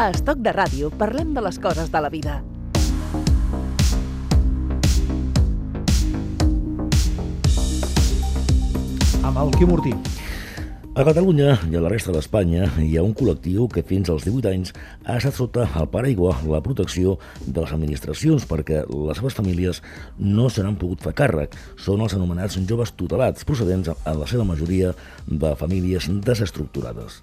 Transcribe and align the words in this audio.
A 0.00 0.06
Estoc 0.14 0.38
de 0.40 0.52
Ràdio 0.56 0.88
parlem 0.96 1.34
de 1.36 1.42
les 1.44 1.58
coses 1.60 1.90
de 1.92 2.00
la 2.00 2.08
vida. 2.08 2.38
Amb 9.20 9.42
el 9.42 9.52
Quim 9.58 9.74
Ortí. 9.76 9.92
A 10.96 11.04
Catalunya 11.04 11.58
i 11.68 11.76
a 11.76 11.84
la 11.84 11.92
resta 11.92 12.16
d'Espanya 12.16 12.70
hi 12.80 12.96
ha 12.96 13.04
un 13.04 13.12
col·lectiu 13.12 13.68
que 13.68 13.84
fins 13.92 14.08
als 14.08 14.24
18 14.24 14.48
anys 14.54 14.72
ha 15.04 15.18
estat 15.20 15.36
sota 15.36 15.68
el 15.76 15.92
paraigua 15.92 16.32
la 16.48 16.64
protecció 16.64 17.18
de 17.44 17.60
les 17.60 17.76
administracions 17.76 18.48
perquè 18.48 18.86
les 18.88 19.20
seves 19.20 19.36
famílies 19.36 19.84
no 20.16 20.48
se 20.48 20.64
n'han 20.64 20.80
pogut 20.80 21.04
fer 21.04 21.12
càrrec. 21.20 21.60
Són 21.76 22.00
els 22.00 22.16
anomenats 22.16 22.56
joves 22.64 22.96
tutelats, 22.96 23.44
procedents 23.44 23.92
en 23.92 24.20
la 24.24 24.32
seva 24.32 24.48
majoria 24.48 24.96
de 25.28 25.56
famílies 25.60 26.08
desestructurades. 26.24 27.20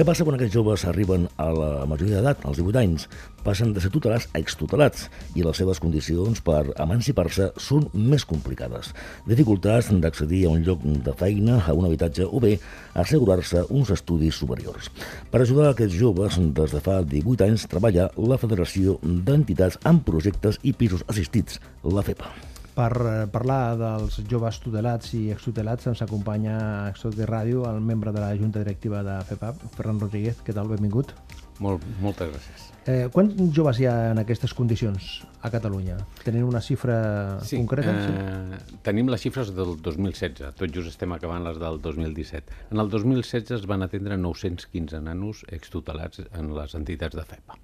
Què 0.00 0.04
passa 0.08 0.24
quan 0.24 0.32
aquests 0.38 0.54
joves 0.56 0.82
arriben 0.88 1.26
a 1.36 1.50
la 1.52 1.66
majoria 1.84 2.22
d'edat, 2.22 2.46
als 2.48 2.56
18 2.56 2.78
anys? 2.80 3.02
Passen 3.44 3.74
de 3.76 3.82
ser 3.84 3.90
tutelats 3.92 4.30
a 4.32 4.40
extutelats 4.40 5.02
i 5.36 5.44
les 5.44 5.60
seves 5.60 5.76
condicions 5.84 6.40
per 6.46 6.62
emancipar-se 6.80 7.50
són 7.60 7.84
més 7.92 8.24
complicades. 8.24 8.94
Dificultats 9.28 9.90
d'accedir 9.92 10.46
a 10.46 10.54
un 10.54 10.64
lloc 10.64 10.88
de 11.04 11.12
feina, 11.20 11.58
a 11.60 11.76
un 11.76 11.84
habitatge 11.84 12.24
o 12.24 12.40
bé 12.40 12.54
assegurar-se 12.96 13.66
uns 13.68 13.92
estudis 13.92 14.40
superiors. 14.40 14.88
Per 15.28 15.42
ajudar 15.44 15.74
aquests 15.74 15.98
joves, 16.00 16.38
des 16.40 16.72
de 16.72 16.80
fa 16.80 17.02
18 17.04 17.50
anys 17.50 17.68
treballa 17.68 18.08
la 18.16 18.40
Federació 18.40 18.96
d'Entitats 19.04 19.76
amb 19.84 20.00
projectes 20.08 20.56
i 20.64 20.72
pisos 20.72 21.04
assistits, 21.12 21.60
la 21.84 22.06
FEPA. 22.08 22.49
Per 22.76 22.90
eh, 22.94 23.26
parlar 23.32 23.76
dels 23.80 24.20
joves 24.30 24.60
tutelats 24.62 25.14
i 25.18 25.26
extutelats 25.34 25.90
ens 25.90 26.02
acompanya 26.06 26.56
a 26.60 26.88
Extot 26.92 27.16
de 27.18 27.28
Ràdio 27.28 27.66
el 27.70 27.80
membre 27.84 28.14
de 28.14 28.22
la 28.22 28.32
Junta 28.38 28.62
Directiva 28.62 29.02
de 29.06 29.20
FEPAP, 29.28 29.62
Ferran 29.76 30.00
Rodríguez. 30.00 30.42
Què 30.46 30.54
tal? 30.56 30.70
Benvingut. 30.70 31.14
Molt, 31.60 31.84
moltes 32.00 32.30
gràcies. 32.32 32.66
Eh, 32.88 33.08
quants 33.12 33.36
joves 33.52 33.78
hi 33.82 33.86
ha 33.90 33.94
en 34.14 34.22
aquestes 34.22 34.54
condicions 34.56 35.10
a 35.44 35.50
Catalunya? 35.52 35.98
Tenen 36.24 36.46
una 36.48 36.62
xifra 36.64 36.96
concreta? 37.44 37.92
Eh, 37.92 38.78
tenim 38.86 39.10
les 39.12 39.20
xifres 39.20 39.52
del 39.56 39.74
2016, 39.84 40.54
tot 40.56 40.72
just 40.72 40.94
estem 40.94 41.12
acabant 41.12 41.44
les 41.44 41.60
del 41.60 41.80
2017. 41.84 42.60
En 42.72 42.80
el 42.80 42.88
2016 42.88 43.58
es 43.60 43.66
van 43.68 43.84
atendre 43.84 44.16
915 44.16 45.02
nanos 45.04 45.44
extutelats 45.52 46.24
en 46.32 46.54
les 46.56 46.78
entitats 46.78 47.20
de 47.20 47.26
FEPA. 47.34 47.60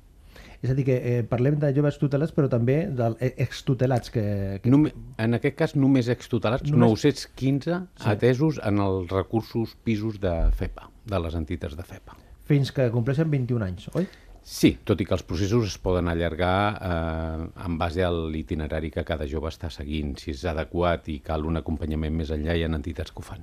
És 0.63 0.73
a 0.73 0.77
dir, 0.77 0.87
que 0.89 0.97
eh, 0.97 1.23
parlem 1.29 1.59
de 1.63 1.73
joves 1.77 1.99
tutelats, 2.01 2.35
però 2.37 2.51
també 2.53 2.79
d'extutelats. 2.89 4.13
Que, 4.15 4.27
que... 4.63 4.73
Només, 4.73 4.95
en 5.23 5.39
aquest 5.39 5.59
cas, 5.59 5.75
només 5.79 6.11
extutelats, 6.13 6.71
només... 6.71 7.07
915 7.07 7.81
sí. 7.81 8.07
atesos 8.13 8.61
en 8.65 8.81
els 8.85 9.11
recursos 9.13 9.77
pisos 9.85 10.21
de 10.23 10.35
FEPA, 10.57 10.91
de 11.07 11.25
les 11.27 11.37
entitats 11.39 11.77
de 11.79 11.87
FEPA. 11.87 12.17
Fins 12.47 12.71
que 12.73 12.87
compleixen 12.95 13.31
21 13.33 13.67
anys, 13.67 13.91
oi? 13.99 14.07
Sí, 14.47 14.77
tot 14.87 15.01
i 15.03 15.05
que 15.09 15.17
els 15.17 15.25
processos 15.27 15.65
es 15.67 15.75
poden 15.83 16.07
allargar 16.07 16.59
eh, 16.79 17.47
en 17.67 17.79
base 17.81 18.05
a 18.07 18.13
l'itinerari 18.15 18.93
que 18.95 19.03
cada 19.05 19.27
jove 19.27 19.51
està 19.51 19.73
seguint. 19.75 20.15
Si 20.23 20.31
és 20.31 20.45
adequat 20.47 21.11
i 21.11 21.19
cal 21.27 21.49
un 21.51 21.59
acompanyament 21.59 22.15
més 22.15 22.31
enllà, 22.31 22.55
hi 22.55 22.63
ha 22.63 22.71
entitats 22.71 23.11
que 23.11 23.25
ho 23.25 23.27
fan. 23.27 23.43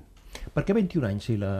Per 0.53 0.63
què 0.67 0.75
21 0.75 1.07
anys 1.07 1.27
si 1.29 1.35
la, 1.39 1.51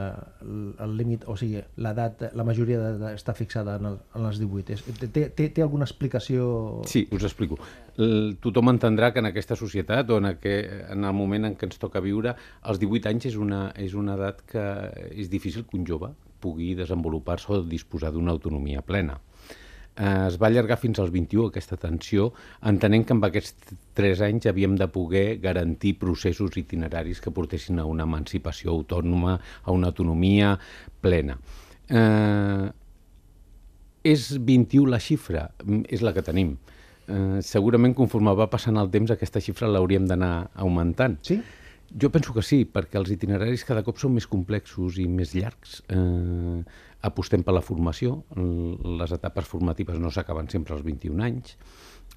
el 0.44 0.96
límit, 0.98 1.24
o 1.30 1.36
sigui, 1.40 1.62
l'edat, 1.80 2.26
la 2.36 2.44
majoria 2.46 2.80
d'edat 2.82 3.16
està 3.16 3.34
fixada 3.36 3.78
en, 3.80 3.88
el, 3.90 3.96
en 4.18 4.28
els 4.28 4.40
18? 4.42 5.08
Té, 5.14 5.24
té, 5.32 5.48
té 5.56 5.64
alguna 5.64 5.88
explicació? 5.88 6.46
Sí, 6.90 7.06
us 7.14 7.24
explico. 7.24 7.58
El, 7.96 8.36
tothom 8.44 8.74
entendrà 8.74 9.12
que 9.14 9.22
en 9.24 9.30
aquesta 9.30 9.56
societat 9.58 10.12
o 10.12 10.20
en, 10.20 10.30
aquest, 10.34 10.74
en 10.92 11.08
el 11.08 11.16
moment 11.16 11.48
en 11.48 11.56
què 11.58 11.70
ens 11.70 11.80
toca 11.80 12.04
viure, 12.04 12.36
els 12.68 12.82
18 12.82 13.12
anys 13.14 13.30
és 13.32 13.40
una, 13.40 13.66
és 13.80 13.96
una 13.98 14.18
edat 14.18 14.44
que 14.50 14.64
és 15.14 15.32
difícil 15.32 15.64
que 15.64 15.80
un 15.80 15.88
jove 15.88 16.12
pugui 16.44 16.74
desenvolupar-se 16.76 17.54
o 17.54 17.62
disposar 17.64 18.12
d'una 18.12 18.34
autonomia 18.36 18.84
plena 18.84 19.16
eh, 19.96 20.26
es 20.28 20.38
va 20.40 20.48
allargar 20.48 20.78
fins 20.80 21.00
als 21.00 21.12
21 21.14 21.48
aquesta 21.50 21.78
tensió, 21.80 22.30
entenent 22.70 23.06
que 23.06 23.14
amb 23.16 23.26
aquests 23.28 23.74
3 23.98 24.24
anys 24.28 24.48
havíem 24.50 24.76
de 24.80 24.88
poder 24.92 25.38
garantir 25.42 25.96
processos 26.00 26.56
itineraris 26.60 27.20
que 27.20 27.32
portessin 27.34 27.78
a 27.78 27.88
una 27.88 28.06
emancipació 28.08 28.74
autònoma, 28.74 29.38
a 29.62 29.74
una 29.74 29.92
autonomia 29.92 30.54
plena. 31.00 31.38
Eh, 31.88 32.70
és 34.04 34.28
21 34.38 34.90
la 34.92 35.00
xifra? 35.00 35.48
És 35.88 36.02
la 36.04 36.12
que 36.12 36.24
tenim. 36.24 36.56
Eh, 37.04 37.40
segurament 37.44 37.94
conforme 37.96 38.32
va 38.36 38.48
passant 38.52 38.76
el 38.80 38.90
temps 38.92 39.12
aquesta 39.12 39.40
xifra 39.44 39.68
l'hauríem 39.68 40.06
d'anar 40.08 40.50
augmentant. 40.54 41.18
Sí? 41.24 41.40
Jo 41.94 42.10
penso 42.10 42.32
que 42.34 42.42
sí, 42.42 42.64
perquè 42.66 42.98
els 42.98 43.12
itineraris 43.14 43.62
cada 43.68 43.84
cop 43.86 44.00
són 44.02 44.16
més 44.16 44.26
complexos 44.26 44.96
i 44.98 45.04
més 45.06 45.30
llargs. 45.38 45.76
Eh, 45.94 46.62
apostem 47.06 47.44
per 47.46 47.54
la 47.54 47.62
formació, 47.62 48.16
les 48.34 49.14
etapes 49.14 49.46
formatives 49.46 50.00
no 50.02 50.10
s'acaben 50.10 50.50
sempre 50.50 50.74
als 50.74 50.82
21 50.82 51.22
anys, 51.22 51.54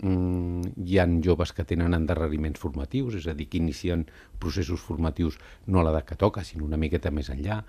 mm, 0.01 0.73
hi 0.81 0.97
han 0.97 1.21
joves 1.21 1.53
que 1.53 1.67
tenen 1.67 1.93
endarreriments 1.93 2.59
formatius, 2.59 3.19
és 3.21 3.27
a 3.27 3.35
dir, 3.37 3.49
que 3.51 3.61
inicien 3.61 4.07
processos 4.39 4.81
formatius 4.81 5.37
no 5.67 5.81
a 5.81 5.85
l'edat 5.85 6.09
que 6.09 6.17
toca, 6.25 6.43
sinó 6.43 6.65
una 6.65 6.81
miqueta 6.81 7.11
més 7.11 7.29
enllà. 7.29 7.63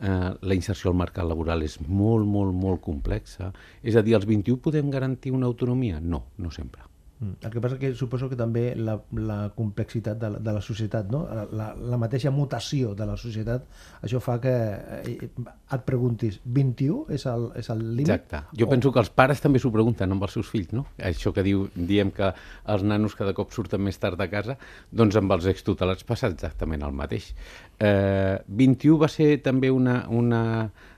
Eh, 0.00 0.30
la 0.40 0.54
inserció 0.58 0.90
al 0.90 0.98
mercat 0.98 1.28
laboral 1.30 1.62
és 1.62 1.78
molt, 1.86 2.26
molt, 2.26 2.54
molt 2.54 2.82
complexa. 2.82 3.52
És 3.82 3.94
a 3.94 4.02
dir, 4.02 4.16
als 4.16 4.26
21 4.26 4.58
podem 4.58 4.90
garantir 4.90 5.30
una 5.30 5.46
autonomia? 5.46 6.00
No, 6.00 6.24
no 6.38 6.50
sempre. 6.50 6.91
Mm. 7.22 7.46
El 7.46 7.50
que 7.52 7.60
passa 7.62 7.78
que 7.78 7.92
suposo 7.94 8.26
que 8.26 8.36
també 8.38 8.72
la, 8.74 8.96
la 9.14 9.36
complexitat 9.54 10.18
de 10.18 10.30
la, 10.34 10.38
de 10.42 10.54
la 10.56 10.60
societat, 10.64 11.06
no? 11.12 11.20
la, 11.54 11.68
la 11.78 11.98
mateixa 12.00 12.32
mutació 12.34 12.96
de 12.98 13.06
la 13.06 13.14
societat, 13.20 13.68
això 14.02 14.18
fa 14.22 14.40
que 14.42 14.54
eh, 14.98 15.28
et 15.30 15.84
preguntis, 15.86 16.40
21 16.42 17.14
és 17.14 17.26
el, 17.30 17.46
és 17.60 17.70
el 17.70 17.84
límit? 17.84 18.10
Exacte. 18.10 18.40
Jo 18.58 18.66
o... 18.66 18.70
penso 18.72 18.90
que 18.90 18.98
els 19.04 19.12
pares 19.14 19.42
també 19.44 19.62
s'ho 19.62 19.70
pregunten 19.74 20.10
amb 20.10 20.26
els 20.26 20.34
seus 20.34 20.50
fills, 20.50 20.72
no? 20.74 20.82
Això 20.98 21.30
que 21.36 21.44
diu, 21.46 21.68
diem 21.76 22.10
que 22.16 22.32
els 22.74 22.82
nanos 22.82 23.14
cada 23.18 23.36
cop 23.38 23.54
surten 23.54 23.84
més 23.86 24.02
tard 24.02 24.18
de 24.18 24.26
casa, 24.32 24.58
doncs 24.90 25.20
amb 25.20 25.36
els 25.38 25.46
extutelats 25.52 26.08
passa 26.08 26.32
exactament 26.32 26.82
el 26.82 26.98
mateix. 26.98 27.30
Eh, 27.78 28.42
21 28.48 28.98
va 28.98 29.12
ser 29.12 29.36
també 29.46 29.70
una, 29.70 30.00
una 30.10 30.42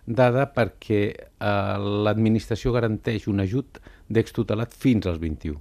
dada 0.09 0.49
perquè 0.56 1.03
eh, 1.12 1.77
l'administració 2.09 2.73
garanteix 2.73 3.29
un 3.29 3.45
ajut 3.45 3.85
d'extutelat 4.09 4.73
fins 4.73 5.12
als 5.12 5.21
21 5.21 5.61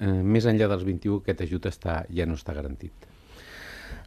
eh, 0.00 0.20
més 0.22 0.46
enllà 0.50 0.68
dels 0.70 0.84
21 0.86 1.22
aquest 1.22 1.44
ajut 1.46 1.68
està, 1.70 2.04
ja 2.10 2.26
no 2.26 2.38
està 2.38 2.54
garantit. 2.56 3.10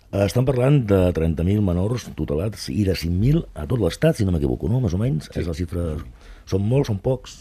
Estan 0.07 0.45
parlant 0.47 0.79
de 0.87 1.01
30.000 1.11 1.59
menors 1.67 2.07
tutelats 2.15 2.69
i 2.71 2.85
de 2.87 2.95
5.000 2.95 3.43
a 3.59 3.65
tot 3.67 3.81
l'estat, 3.81 4.15
si 4.15 4.25
no 4.27 4.31
m'equivoco, 4.31 4.69
no? 4.71 4.79
Més 4.83 4.95
o 4.95 5.01
menys, 5.01 5.27
sí. 5.27 5.41
és 5.41 5.49
la 5.49 5.55
xifra... 5.57 5.89
Són 6.47 6.63
molts, 6.63 6.87
són 6.87 7.01
pocs? 7.03 7.33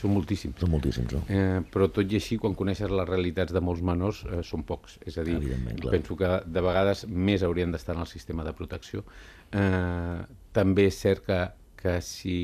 Són 0.00 0.12
moltíssims. 0.12 0.56
Són 0.60 0.70
moltíssims, 0.72 1.14
no? 1.16 1.20
Eh, 1.32 1.60
però 1.72 1.88
tot 1.92 2.12
i 2.12 2.18
així, 2.20 2.36
quan 2.40 2.54
coneixes 2.56 2.92
les 2.92 3.08
realitats 3.08 3.52
de 3.56 3.60
molts 3.64 3.80
menors, 3.84 4.20
eh, 4.28 4.42
són 4.44 4.66
pocs. 4.68 4.98
És 5.08 5.16
a 5.20 5.24
dir, 5.24 5.38
penso 5.86 6.16
que 6.16 6.30
de 6.44 6.64
vegades 6.64 7.06
més 7.08 7.44
haurien 7.44 7.72
d'estar 7.72 7.96
en 7.96 8.04
el 8.04 8.08
sistema 8.08 8.44
de 8.44 8.54
protecció. 8.56 9.04
Eh, 9.52 10.20
també 10.56 10.86
és 10.88 11.00
cert 11.00 11.24
que, 11.24 11.40
que 11.80 11.98
si 12.04 12.36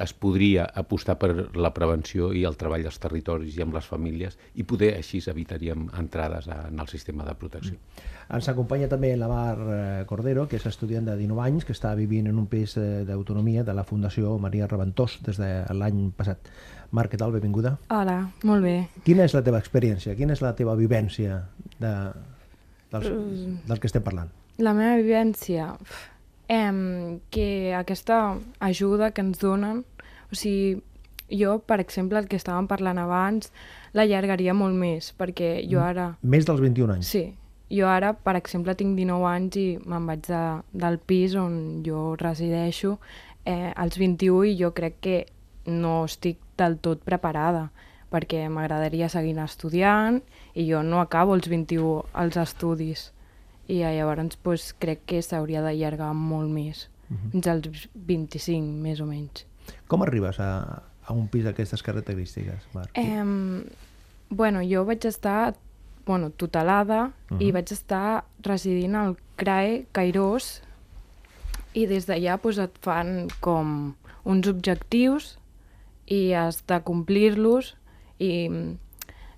es 0.00 0.12
podria 0.16 0.64
apostar 0.64 1.18
per 1.20 1.50
la 1.56 1.72
prevenció 1.74 2.30
i 2.32 2.44
el 2.48 2.56
treball 2.56 2.86
als 2.88 2.98
territoris 3.02 3.56
i 3.58 3.62
amb 3.64 3.76
les 3.76 3.86
famílies 3.88 4.38
i 4.56 4.64
poder 4.64 4.94
així 4.96 5.20
evitaríem 5.28 5.88
entrades 5.98 6.48
en 6.48 6.80
el 6.80 6.88
sistema 6.88 7.26
de 7.28 7.34
protecció. 7.36 7.76
Mm. 7.76 8.10
Ens 8.32 8.48
acompanya 8.48 8.88
també 8.88 9.12
la 9.20 9.28
Mar 9.28 9.56
eh, 9.60 10.04
Cordero, 10.08 10.46
que 10.48 10.56
és 10.56 10.66
estudiant 10.66 11.04
de 11.04 11.16
19 11.18 11.42
anys, 11.44 11.66
que 11.68 11.74
està 11.76 11.92
vivint 11.98 12.30
en 12.30 12.38
un 12.40 12.46
pis 12.48 12.76
eh, 12.80 13.02
d'autonomia 13.08 13.64
de 13.66 13.74
la 13.76 13.84
Fundació 13.84 14.38
Maria 14.40 14.68
Reventós 14.70 15.18
des 15.26 15.40
de 15.40 15.50
l'any 15.76 16.06
passat. 16.16 16.52
Mar, 16.92 17.08
què 17.08 17.20
tal? 17.20 17.32
Benvinguda. 17.32 17.76
Hola, 17.92 18.18
molt 18.48 18.64
bé. 18.64 18.76
Quina 19.04 19.26
és 19.28 19.36
la 19.36 19.42
teva 19.44 19.60
experiència? 19.60 20.16
Quina 20.16 20.36
és 20.36 20.42
la 20.44 20.54
teva 20.56 20.76
vivència 20.76 21.42
de, 21.80 21.92
dels, 22.92 23.12
del 23.68 23.80
que 23.80 23.90
estem 23.90 24.04
parlant? 24.04 24.32
La 24.60 24.74
meva 24.76 24.96
vivència 25.00 25.70
eh, 26.52 27.20
que 27.30 27.74
aquesta 27.74 28.38
ajuda 28.60 29.12
que 29.12 29.24
ens 29.24 29.40
donen, 29.40 29.84
o 30.32 30.38
sigui, 30.38 30.80
jo, 31.32 31.58
per 31.66 31.80
exemple, 31.80 32.18
el 32.18 32.28
que 32.28 32.38
estàvem 32.40 32.68
parlant 32.68 33.00
abans, 33.00 33.52
l'allargaria 33.96 34.54
molt 34.56 34.76
més, 34.76 35.12
perquè 35.16 35.54
jo 35.68 35.80
ara... 35.80 36.12
Més 36.22 36.48
dels 36.48 36.60
21 36.60 36.96
anys? 36.96 37.12
Sí. 37.12 37.24
Jo 37.72 37.88
ara, 37.88 38.12
per 38.12 38.34
exemple, 38.36 38.74
tinc 38.76 38.98
19 38.98 39.28
anys 39.30 39.56
i 39.56 39.66
me'n 39.88 40.08
vaig 40.08 40.26
de, 40.26 40.42
del 40.76 40.98
pis 41.08 41.36
on 41.40 41.54
jo 41.86 42.10
resideixo 42.20 42.98
eh, 43.46 43.72
als 43.72 43.96
21 43.96 44.50
i 44.50 44.58
jo 44.58 44.74
crec 44.76 44.98
que 45.00 45.16
no 45.72 46.02
estic 46.04 46.42
del 46.60 46.76
tot 46.84 47.00
preparada 47.06 47.70
perquè 48.12 48.44
m'agradaria 48.52 49.08
seguir 49.08 49.38
estudiant 49.40 50.20
i 50.52 50.66
jo 50.68 50.82
no 50.84 51.00
acabo 51.00 51.32
els 51.38 51.48
21 51.48 52.02
els 52.20 52.36
estudis 52.36 53.06
i 53.72 53.80
llavors 53.80 54.36
pues, 54.42 54.72
crec 54.78 55.06
que 55.06 55.22
s'hauria 55.22 55.62
d'allargar 55.62 56.12
molt 56.12 56.50
més, 56.50 56.90
uh 57.08 57.16
-huh. 57.16 57.30
fins 57.32 57.46
als 57.46 57.88
25 57.94 58.82
més 58.82 59.00
o 59.00 59.06
menys. 59.06 59.46
Com 59.88 60.02
arribes 60.02 60.40
a, 60.40 60.82
a 61.06 61.12
un 61.12 61.28
pis 61.28 61.44
d'aquestes 61.44 61.82
característiques, 61.82 62.68
Marc? 62.74 62.90
Eh, 62.94 63.24
bueno, 64.30 64.62
jo 64.64 64.84
vaig 64.88 65.04
estar 65.06 65.54
bueno, 66.06 66.30
tutelada 66.30 67.12
uh 67.30 67.36
-huh. 67.36 67.42
i 67.42 67.52
vaig 67.52 67.72
estar 67.72 68.24
residint 68.42 68.96
al 68.96 69.16
CRAE 69.36 69.86
Cairós 69.92 70.62
i 71.74 71.86
des 71.86 72.06
d'allà 72.06 72.38
pues, 72.38 72.58
et 72.58 72.72
fan 72.80 73.28
com 73.40 73.94
uns 74.24 74.48
objectius 74.48 75.38
i 76.06 76.32
has 76.32 76.66
de 76.66 76.80
complir-los 76.80 77.76
i 78.18 78.50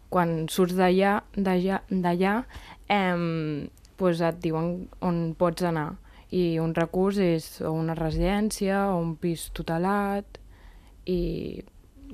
quan 0.09 0.49
surts 0.49 0.75
d'allà 0.75 1.23
d'allà 1.37 1.83
d'allà 1.91 2.45
eh, 2.89 3.69
pues 3.97 4.21
et 4.21 4.41
diuen 4.43 4.89
on 5.01 5.35
pots 5.39 5.63
anar 5.63 5.97
i 6.31 6.59
un 6.63 6.75
recurs 6.75 7.19
és 7.21 7.61
una 7.69 7.97
residència 7.99 8.87
o 8.93 8.99
un 9.03 9.15
pis 9.21 9.51
tutelat 9.55 10.41
i 11.11 11.63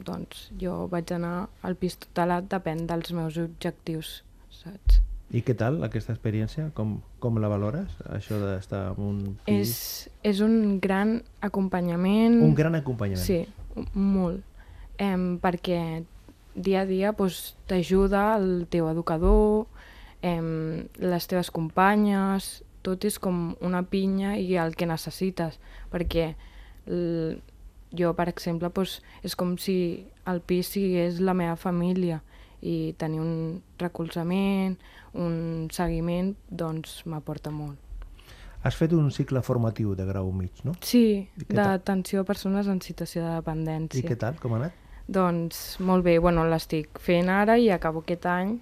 doncs 0.05 0.49
jo 0.61 0.87
vaig 0.91 1.13
anar 1.15 1.49
al 1.67 1.77
pis 1.79 1.99
tutelat 2.01 2.49
depèn 2.51 2.87
dels 2.89 3.13
meus 3.17 3.39
objectius, 3.41 4.21
saps? 4.51 5.01
I 5.31 5.45
què 5.47 5.55
tal 5.55 5.79
aquesta 5.87 6.11
experiència? 6.11 6.73
Com, 6.75 6.97
com 7.23 7.37
la 7.39 7.49
valores, 7.51 7.93
això 8.11 8.41
d'estar 8.41 8.89
en 8.97 9.05
un 9.07 9.19
pis? 9.47 9.61
És, 9.61 9.75
és 10.33 10.41
un 10.43 10.81
gran 10.83 11.21
acompanyament. 11.47 12.41
Un 12.43 12.57
gran 12.59 12.75
acompanyament. 12.75 13.23
Sí, 13.23 13.45
molt. 13.95 14.43
Em, 14.99 15.37
perquè 15.41 16.03
dia 16.55 16.83
a 16.83 16.89
dia 16.89 17.13
doncs, 17.15 17.55
t'ajuda 17.71 18.25
el 18.41 18.67
teu 18.75 18.91
educador, 18.91 19.69
em, 20.27 20.89
les 20.99 21.31
teves 21.31 21.53
companyes, 21.55 22.51
tot 22.83 23.05
és 23.05 23.19
com 23.19 23.57
una 23.61 23.83
pinya 23.83 24.37
i 24.39 24.57
el 24.57 24.77
que 24.77 24.89
necessites, 24.89 25.59
perquè 25.93 26.35
jo, 26.87 28.15
per 28.17 28.29
exemple, 28.31 28.71
doncs, 28.71 29.01
és 29.27 29.37
com 29.37 29.57
si 29.59 29.77
el 30.31 30.41
pis 30.41 30.73
sigués 30.75 31.21
la 31.21 31.35
meva 31.35 31.57
família 31.61 32.21
i 32.61 32.95
tenir 33.01 33.21
un 33.23 33.63
recolzament, 33.81 34.77
un 35.17 35.69
seguiment, 35.73 36.35
doncs 36.49 37.01
m'aporta 37.09 37.51
molt. 37.51 37.79
Has 38.61 38.77
fet 38.77 38.93
un 38.93 39.09
cicle 39.11 39.41
formatiu 39.41 39.95
de 39.97 40.05
grau 40.05 40.29
mig, 40.37 40.61
no? 40.69 40.75
Sí, 40.85 41.31
d'atenció 41.49 42.21
a 42.21 42.29
persones 42.29 42.69
en 42.69 42.83
situació 42.85 43.25
de 43.25 43.39
dependència. 43.39 44.03
I 44.03 44.09
què 44.09 44.19
tal? 44.21 44.37
Com 44.43 44.53
ha 44.53 44.61
anat? 44.61 44.77
Doncs 45.11 45.81
molt 45.81 46.05
bé, 46.05 46.19
bueno, 46.21 46.45
l'estic 46.47 47.01
fent 47.03 47.33
ara 47.33 47.57
i 47.59 47.71
acabo 47.73 48.05
aquest 48.05 48.29
any 48.29 48.59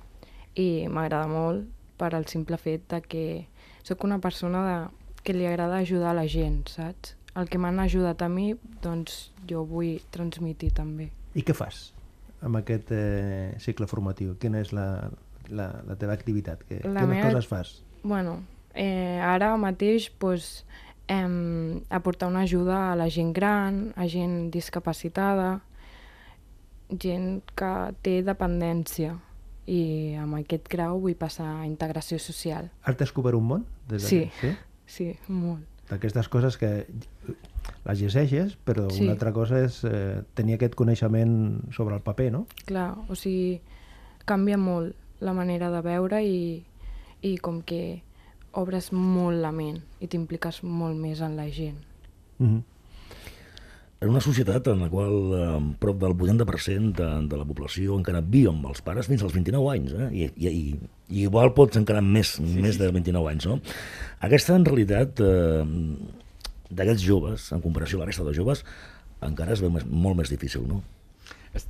i 0.55 0.87
m'agrada 0.87 1.27
molt 1.29 1.67
per 1.99 2.15
al 2.15 2.29
simple 2.31 2.57
fet 2.63 2.87
de 2.95 3.03
que 3.03 3.25
sóc 3.83 4.05
una 4.05 4.19
persona 4.19 4.63
de, 4.67 4.77
que 5.23 5.33
li 5.35 5.47
agrada 5.47 5.79
ajudar 5.83 6.11
a 6.11 6.19
la 6.21 6.27
gent, 6.29 6.67
saps? 6.69 7.15
El 7.39 7.49
que 7.49 7.59
m'han 7.59 7.79
ajudat 7.81 8.23
a 8.23 8.29
mi, 8.29 8.55
doncs 8.83 9.31
jo 9.49 9.63
vull 9.69 10.01
transmitir 10.11 10.73
també. 10.75 11.11
I 11.39 11.45
què 11.47 11.55
fas 11.55 11.93
amb 12.43 12.57
aquest 12.59 12.91
eh, 12.95 13.55
cicle 13.63 13.87
formatiu? 13.91 14.37
Quina 14.41 14.61
és 14.63 14.73
la, 14.73 15.11
la, 15.51 15.69
la 15.87 15.97
teva 15.99 16.15
activitat? 16.15 16.65
Que, 16.69 16.81
La 16.85 17.03
quines 17.05 17.09
meva- 17.17 17.31
coses 17.33 17.47
fas? 17.51 17.73
Bueno, 18.03 18.41
eh, 18.75 19.19
ara 19.23 19.53
mateix 19.57 20.09
doncs, 20.21 20.65
em, 21.09 21.81
aportar 21.91 22.29
una 22.29 22.43
ajuda 22.47 22.93
a 22.93 22.97
la 22.97 23.09
gent 23.11 23.33
gran, 23.35 23.93
a 23.97 24.07
gent 24.09 24.51
discapacitada, 24.55 25.61
gent 26.89 27.43
que 27.59 27.71
té 28.03 28.23
dependència 28.25 29.19
i 29.69 30.15
amb 30.17 30.39
aquest 30.41 30.69
grau 30.73 31.01
vull 31.03 31.17
passar 31.21 31.49
a 31.61 31.67
integració 31.69 32.19
social. 32.19 32.71
Has 32.83 32.97
descobert 32.97 33.37
un 33.37 33.45
món? 33.51 33.67
Des 33.89 34.03
de- 34.03 34.09
Sí. 34.09 34.31
sí? 34.41 34.55
Sí, 34.87 35.09
molt. 35.29 35.65
D'aquestes 35.91 36.29
coses 36.29 36.57
que 36.61 36.87
les 37.85 38.01
llegeixes, 38.01 38.57
però 38.65 38.91
Sí. 38.91 39.03
una 39.05 39.13
altra 39.13 39.33
cosa 39.33 39.61
és 39.65 39.83
eh, 39.85 40.23
tenir 40.35 40.55
aquest 40.55 40.75
coneixement 40.75 41.63
sobre 41.73 41.95
el 41.97 42.03
paper, 42.03 42.31
no? 42.33 42.47
Clar, 42.67 42.95
o 43.09 43.15
sigui, 43.15 43.61
canvia 44.25 44.57
molt 44.59 44.95
la 45.21 45.33
manera 45.33 45.71
de 45.71 45.81
veure 45.83 46.23
i, 46.25 46.65
i 47.23 47.37
com 47.39 47.63
que 47.63 48.03
obres 48.53 48.93
molt 48.93 49.39
la 49.41 49.53
ment 49.53 49.83
i 50.01 50.07
t'impliques 50.09 50.63
molt 50.65 50.97
més 50.97 51.21
en 51.21 51.37
la 51.37 51.49
gent. 51.51 51.79
Mm 52.39 52.47
-hmm. 52.47 52.63
En 54.01 54.13
una 54.13 54.21
societat 54.23 54.69
en 54.71 54.79
la 54.85 54.87
qual 54.93 55.15
eh, 55.35 55.47
prop 55.83 55.97
del 55.99 56.13
80% 56.15 56.93
de, 57.01 57.07
de 57.33 57.39
la 57.41 57.47
població 57.49 57.97
encara 57.99 58.21
viu 58.23 58.53
amb 58.53 58.69
els 58.71 58.83
pares 58.87 59.09
fins 59.11 59.25
als 59.27 59.35
29 59.35 59.73
anys, 59.73 59.95
eh? 59.99 60.09
I, 60.15 60.29
i, 60.39 60.53
i, 60.53 61.23
igual 61.25 61.51
pots 61.57 61.81
encara 61.81 61.99
més, 62.05 62.37
sí, 62.39 62.47
més 62.63 62.79
de 62.79 62.93
29 62.95 63.33
anys, 63.33 63.49
no? 63.51 63.57
Aquesta, 64.29 64.55
en 64.55 64.69
realitat, 64.69 65.19
eh, 65.19 65.65
d'aquests 66.71 67.03
joves, 67.09 67.49
en 67.57 67.65
comparació 67.65 67.99
a 67.99 68.05
la 68.05 68.11
resta 68.13 68.27
de 68.29 68.37
joves, 68.39 68.63
encara 69.27 69.57
es 69.57 69.65
veu 69.65 69.73
més, 69.75 69.87
molt 69.91 70.21
més 70.23 70.31
difícil, 70.31 70.69
no? 70.71 70.83
Es- 71.55 71.67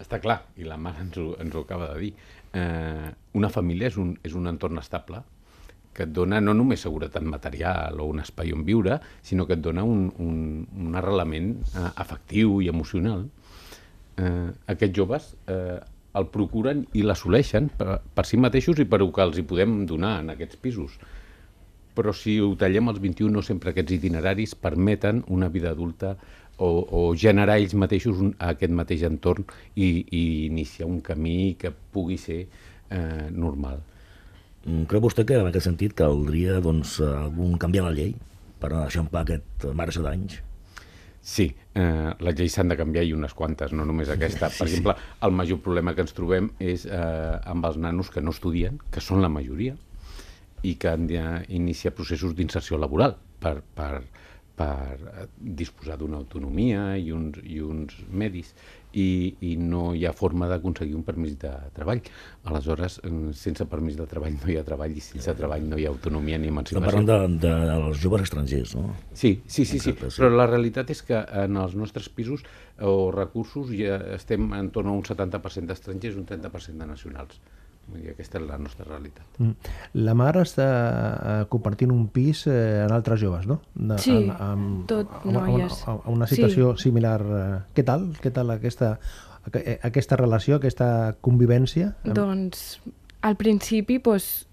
Està 0.00 0.16
clar, 0.18 0.38
i 0.56 0.64
la 0.64 0.78
mare 0.80 1.02
ens 1.04 1.18
ho, 1.20 1.34
ens 1.44 1.54
ho 1.54 1.60
acaba 1.60 1.90
de 1.92 1.98
dir. 2.00 2.14
Eh, 2.56 3.10
una 3.36 3.50
família 3.52 3.90
és 3.92 3.98
un, 4.00 4.14
és 4.24 4.32
un 4.34 4.48
entorn 4.48 4.80
estable 4.80 5.20
que 6.00 6.08
et 6.08 6.16
dona 6.16 6.40
no 6.40 6.56
només 6.56 6.80
seguretat 6.80 7.26
material 7.28 8.00
o 8.00 8.08
un 8.08 8.24
espai 8.24 8.54
on 8.56 8.64
viure, 8.64 8.96
sinó 9.20 9.44
que 9.44 9.58
et 9.58 9.62
dona 9.64 9.84
un, 9.84 10.06
un, 10.24 10.40
un 10.64 10.96
arrelament 10.96 11.52
eh, 11.60 11.86
afectiu 12.00 12.62
i 12.64 12.72
emocional. 12.72 13.26
Eh, 14.16 14.48
aquests 14.72 14.96
joves 14.96 15.34
eh, 15.52 15.76
el 16.16 16.26
procuren 16.32 16.86
i 16.96 17.04
l'assoleixen 17.04 17.68
per, 17.76 18.00
per 18.16 18.24
si 18.26 18.40
mateixos 18.40 18.80
i 18.80 18.88
per 18.88 19.02
el 19.04 19.12
que 19.14 19.26
els 19.26 19.38
hi 19.38 19.46
podem 19.52 19.82
donar 19.90 20.16
en 20.24 20.32
aquests 20.32 20.58
pisos. 20.64 20.96
Però 21.94 22.14
si 22.16 22.38
ho 22.40 22.54
tallem 22.56 22.88
als 22.88 23.02
21, 23.02 23.28
no 23.34 23.44
sempre 23.44 23.74
aquests 23.74 23.98
itineraris 23.98 24.56
permeten 24.56 25.24
una 25.28 25.50
vida 25.52 25.74
adulta 25.74 26.16
o, 26.56 26.70
o 26.80 27.04
generar 27.16 27.58
ells 27.60 27.76
mateixos 27.76 28.24
un, 28.24 28.32
aquest 28.40 28.72
mateix 28.72 29.04
entorn 29.08 29.44
i, 29.74 30.06
i 30.08 30.24
iniciar 30.48 30.88
un 30.88 31.00
camí 31.04 31.56
que 31.60 31.72
pugui 31.92 32.16
ser 32.20 32.40
eh, 32.46 33.28
normal. 33.30 33.84
Mm, 34.66 34.84
Creu 34.90 35.00
vostè 35.04 35.24
que 35.24 35.38
en 35.40 35.48
aquest 35.48 35.68
sentit 35.70 35.96
caldria 35.96 36.60
doncs, 36.64 36.98
algun 37.00 37.56
canviar 37.60 37.86
la 37.88 37.96
llei 37.96 38.14
per 38.60 38.74
eixamplar 38.84 39.24
aquest 39.24 39.68
marge 39.76 40.04
d'anys? 40.04 40.40
Sí, 41.20 41.50
eh, 41.76 42.10
les 42.24 42.36
lleis 42.36 42.54
s'han 42.56 42.72
de 42.72 42.76
canviar 42.80 43.04
i 43.04 43.12
unes 43.12 43.34
quantes, 43.36 43.74
no 43.76 43.84
només 43.84 44.08
aquesta. 44.08 44.48
Per 44.56 44.66
exemple, 44.66 44.94
el 45.26 45.34
major 45.36 45.60
problema 45.64 45.92
que 45.94 46.04
ens 46.06 46.16
trobem 46.16 46.48
és 46.58 46.86
eh, 46.88 47.36
amb 47.52 47.66
els 47.68 47.76
nanos 47.76 48.08
que 48.12 48.24
no 48.24 48.32
estudien, 48.32 48.80
que 48.92 49.04
són 49.04 49.20
la 49.20 49.28
majoria, 49.32 49.76
i 50.64 50.74
que 50.80 50.88
han 50.92 51.06
d'iniciar 51.08 51.92
processos 51.96 52.34
d'inserció 52.36 52.78
laboral 52.80 53.16
per, 53.40 53.60
per, 53.76 54.02
per 54.60 55.00
eh, 55.00 55.26
disposar 55.60 55.96
d'una 56.00 56.18
autonomia 56.20 56.92
i 57.00 57.08
uns, 57.16 57.40
i 57.48 57.60
uns 57.64 57.96
medis 58.12 58.52
i, 58.92 59.36
i 59.46 59.54
no 59.56 59.92
hi 59.94 60.02
ha 60.04 60.12
forma 60.16 60.48
d'aconseguir 60.50 60.96
un 60.98 61.04
permís 61.06 61.36
de 61.40 61.52
treball. 61.76 62.02
Aleshores, 62.50 62.98
eh, 63.06 63.12
sense 63.38 63.64
permís 63.70 63.96
de 63.96 64.06
treball 64.10 64.36
no 64.36 64.50
hi 64.50 64.58
ha 64.60 64.64
treball 64.66 64.96
i 64.98 65.04
sense 65.04 65.32
treball 65.38 65.64
no 65.70 65.78
hi 65.80 65.86
ha 65.86 65.92
autonomia 65.94 66.36
ni 66.38 66.50
Estem 66.50 66.56
emancipació. 66.56 66.90
parlant 66.90 67.08
de, 67.08 67.38
de, 67.46 67.54
dels 67.70 68.02
joves 68.02 68.26
estrangers, 68.26 68.74
no? 68.76 68.90
Sí, 69.12 69.32
sí, 69.46 69.64
sí, 69.64 69.78
sí, 69.78 69.94
Exacte, 69.94 70.10
sí. 70.10 70.20
però 70.20 70.32
la 70.34 70.48
realitat 70.50 70.92
és 70.92 71.02
que 71.06 71.22
en 71.44 71.56
els 71.62 71.78
nostres 71.78 72.10
pisos 72.12 72.44
o 72.80 73.10
recursos 73.14 73.72
ja 73.76 73.96
estem 74.18 74.50
en 74.58 74.70
torn 74.74 74.92
a 74.92 74.98
un 74.98 75.06
70% 75.06 75.70
d'estrangers 75.70 76.18
i 76.18 76.20
un 76.20 76.28
30% 76.28 76.84
de 76.84 76.90
nacionals. 76.90 77.40
Vull 77.90 78.02
dir, 78.04 78.10
aquesta 78.12 78.38
és 78.38 78.44
la 78.46 78.58
nostra 78.58 78.84
realitat. 78.86 79.24
Mm. 79.38 79.54
La 80.06 80.14
mare 80.14 80.42
està 80.46 80.66
eh, 80.66 81.46
compartint 81.50 81.90
un 81.92 82.06
pis 82.08 82.44
eh, 82.46 82.84
en 82.84 82.92
altres 82.94 83.20
joves, 83.20 83.46
no? 83.50 83.60
De, 83.74 83.98
Sí, 83.98 84.12
en- 84.16 84.30
amb- 84.36 84.84
tot 84.86 85.10
amb- 85.10 85.26
amb- 85.36 85.40
noies. 85.40 85.80
amb- 85.86 86.04
amb 86.06 86.14
una 86.16 86.26
situació 86.30 86.76
similar. 86.78 87.20
eh, 87.22 87.58
Què 87.74 87.84
tal? 87.84 88.12
Què 88.22 88.30
tal 88.32 88.50
aquesta, 88.50 88.98
aqu- 89.44 89.62
eh, 89.64 89.78
aquesta 89.82 90.16
relació, 90.16 90.56
aquesta 90.56 91.16
convivència? 91.20 91.94
Doncs 92.04 92.80
al 93.22 93.36
principi 93.36 93.98
doncs, 93.98 94.46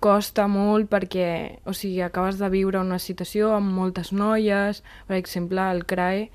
costa 0.00 0.46
molt 0.46 0.88
perquè 0.90 1.58
o 1.66 1.72
sigui, 1.74 2.00
acabes 2.02 2.38
de 2.38 2.48
viure 2.48 2.78
una 2.78 2.98
situació 3.00 3.54
amb 3.56 3.72
moltes 3.74 4.12
noies, 4.12 4.84
per 5.08 5.16
exemple, 5.16 5.58
al 5.60 5.84
CRAE 5.86 6.28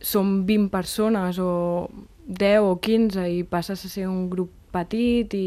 som 0.00 0.44
20 0.46 0.68
persones 0.70 1.38
o 1.38 1.88
10 2.26 2.60
o 2.60 2.78
15 2.80 3.26
i 3.32 3.42
passes 3.44 3.84
a 3.84 3.88
ser 3.88 4.06
un 4.08 4.28
grup 4.30 4.50
petit 4.72 5.34
i 5.34 5.44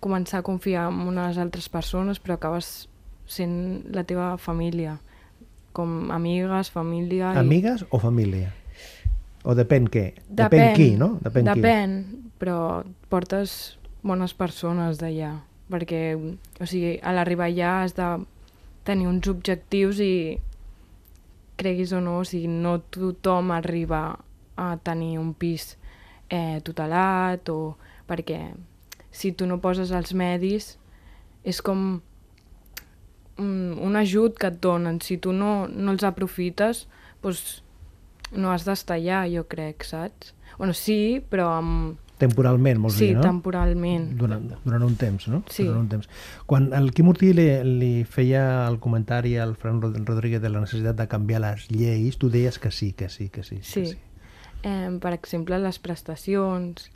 començar 0.00 0.40
a 0.40 0.46
confiar 0.46 0.88
en 0.90 1.02
unes 1.10 1.36
altres 1.38 1.68
persones 1.68 2.18
però 2.22 2.38
acabes 2.38 2.88
sent 3.30 3.84
la 3.94 4.02
teva 4.04 4.36
família 4.38 4.98
com 5.72 6.10
amigues, 6.10 6.70
família... 6.74 7.34
i- 7.34 7.38
Amigues 7.44 7.84
o 7.90 7.98
família? 8.02 8.50
O 9.44 9.54
depèn 9.54 9.86
què? 9.88 10.06
Depèn, 10.28 10.72
qui, 10.76 10.88
no? 10.98 11.14
Depèn, 11.22 11.46
depèn 11.46 11.94
però 12.40 12.82
portes 13.12 13.76
bones 14.02 14.32
persones 14.34 14.98
d'allà, 14.98 15.34
perquè 15.70 16.16
o 16.16 16.66
sigui, 16.66 16.96
a 17.04 17.12
l'arribar 17.12 17.46
allà 17.52 17.70
has 17.84 17.94
de 17.94 18.08
tenir 18.84 19.06
uns 19.06 19.28
objectius 19.28 20.00
i 20.00 20.38
creguis 21.60 21.92
o 21.92 22.00
no, 22.00 22.18
o 22.20 22.24
sigui, 22.24 22.48
no 22.48 22.78
tothom 22.92 23.50
arriba 23.52 24.18
a 24.56 24.76
tenir 24.82 25.18
un 25.20 25.34
pis 25.34 25.76
eh, 26.30 26.60
tutelat 26.64 27.48
o 27.52 27.76
perquè 28.10 28.42
si 29.14 29.30
tu 29.32 29.46
no 29.46 29.60
poses 29.62 29.90
els 29.94 30.12
medis 30.18 30.72
és 31.46 31.62
com 31.62 32.00
un, 33.40 33.50
un 33.80 33.96
ajut 33.96 34.36
que 34.38 34.50
et 34.50 34.60
donen. 34.62 35.00
Si 35.00 35.16
tu 35.22 35.32
no, 35.32 35.66
no 35.70 35.94
els 35.94 36.04
aprofites, 36.06 36.84
doncs 37.24 37.62
no 38.36 38.52
has 38.52 38.66
d'estar 38.68 38.98
allà, 39.00 39.24
jo 39.30 39.46
crec, 39.50 39.86
saps? 39.88 40.34
Bueno, 40.58 40.74
sí, 40.76 41.20
però 41.30 41.54
amb... 41.56 41.98
Temporalment, 42.20 42.82
vols 42.84 42.98
sí, 42.98 43.06
dir, 43.08 43.14
no? 43.16 43.22
temporalment. 43.24 44.10
Durant, 44.20 44.42
durant 44.66 44.82
un 44.84 44.96
temps, 45.00 45.24
no? 45.32 45.38
Sí. 45.48 45.64
Durant 45.64 45.86
un 45.86 45.88
temps. 45.88 46.10
Quan 46.44 46.66
el 46.76 46.90
Quim 46.92 47.08
Ortí 47.08 47.30
li, 47.32 47.46
li 47.64 47.92
feia 48.04 48.42
el 48.68 48.76
comentari 48.78 49.38
al 49.40 49.54
Fran 49.56 49.80
Rod- 49.80 49.96
Rodríguez 50.04 50.42
de 50.44 50.50
la 50.52 50.60
necessitat 50.60 50.98
de 51.00 51.08
canviar 51.08 51.40
les 51.46 51.64
lleis, 51.72 52.20
tu 52.20 52.28
deies 52.28 52.60
que 52.60 52.70
sí, 52.76 52.92
que 52.92 53.08
sí, 53.08 53.30
que 53.32 53.42
sí. 53.42 53.62
Sí. 53.62 53.80
Que 53.80 53.86
sí. 53.94 53.98
Eh, 54.68 54.90
per 55.00 55.14
exemple, 55.16 55.56
les 55.64 55.80
prestacions, 55.80 56.90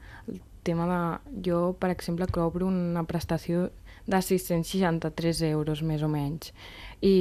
tema 0.67 0.87
de... 0.89 1.01
Jo, 1.47 1.75
per 1.79 1.91
exemple, 1.95 2.27
cobro 2.33 2.67
una 2.67 3.05
prestació 3.09 3.69
de 4.07 4.21
663 4.21 5.43
euros, 5.53 5.83
més 5.87 6.03
o 6.05 6.11
menys. 6.13 6.53
I 7.05 7.15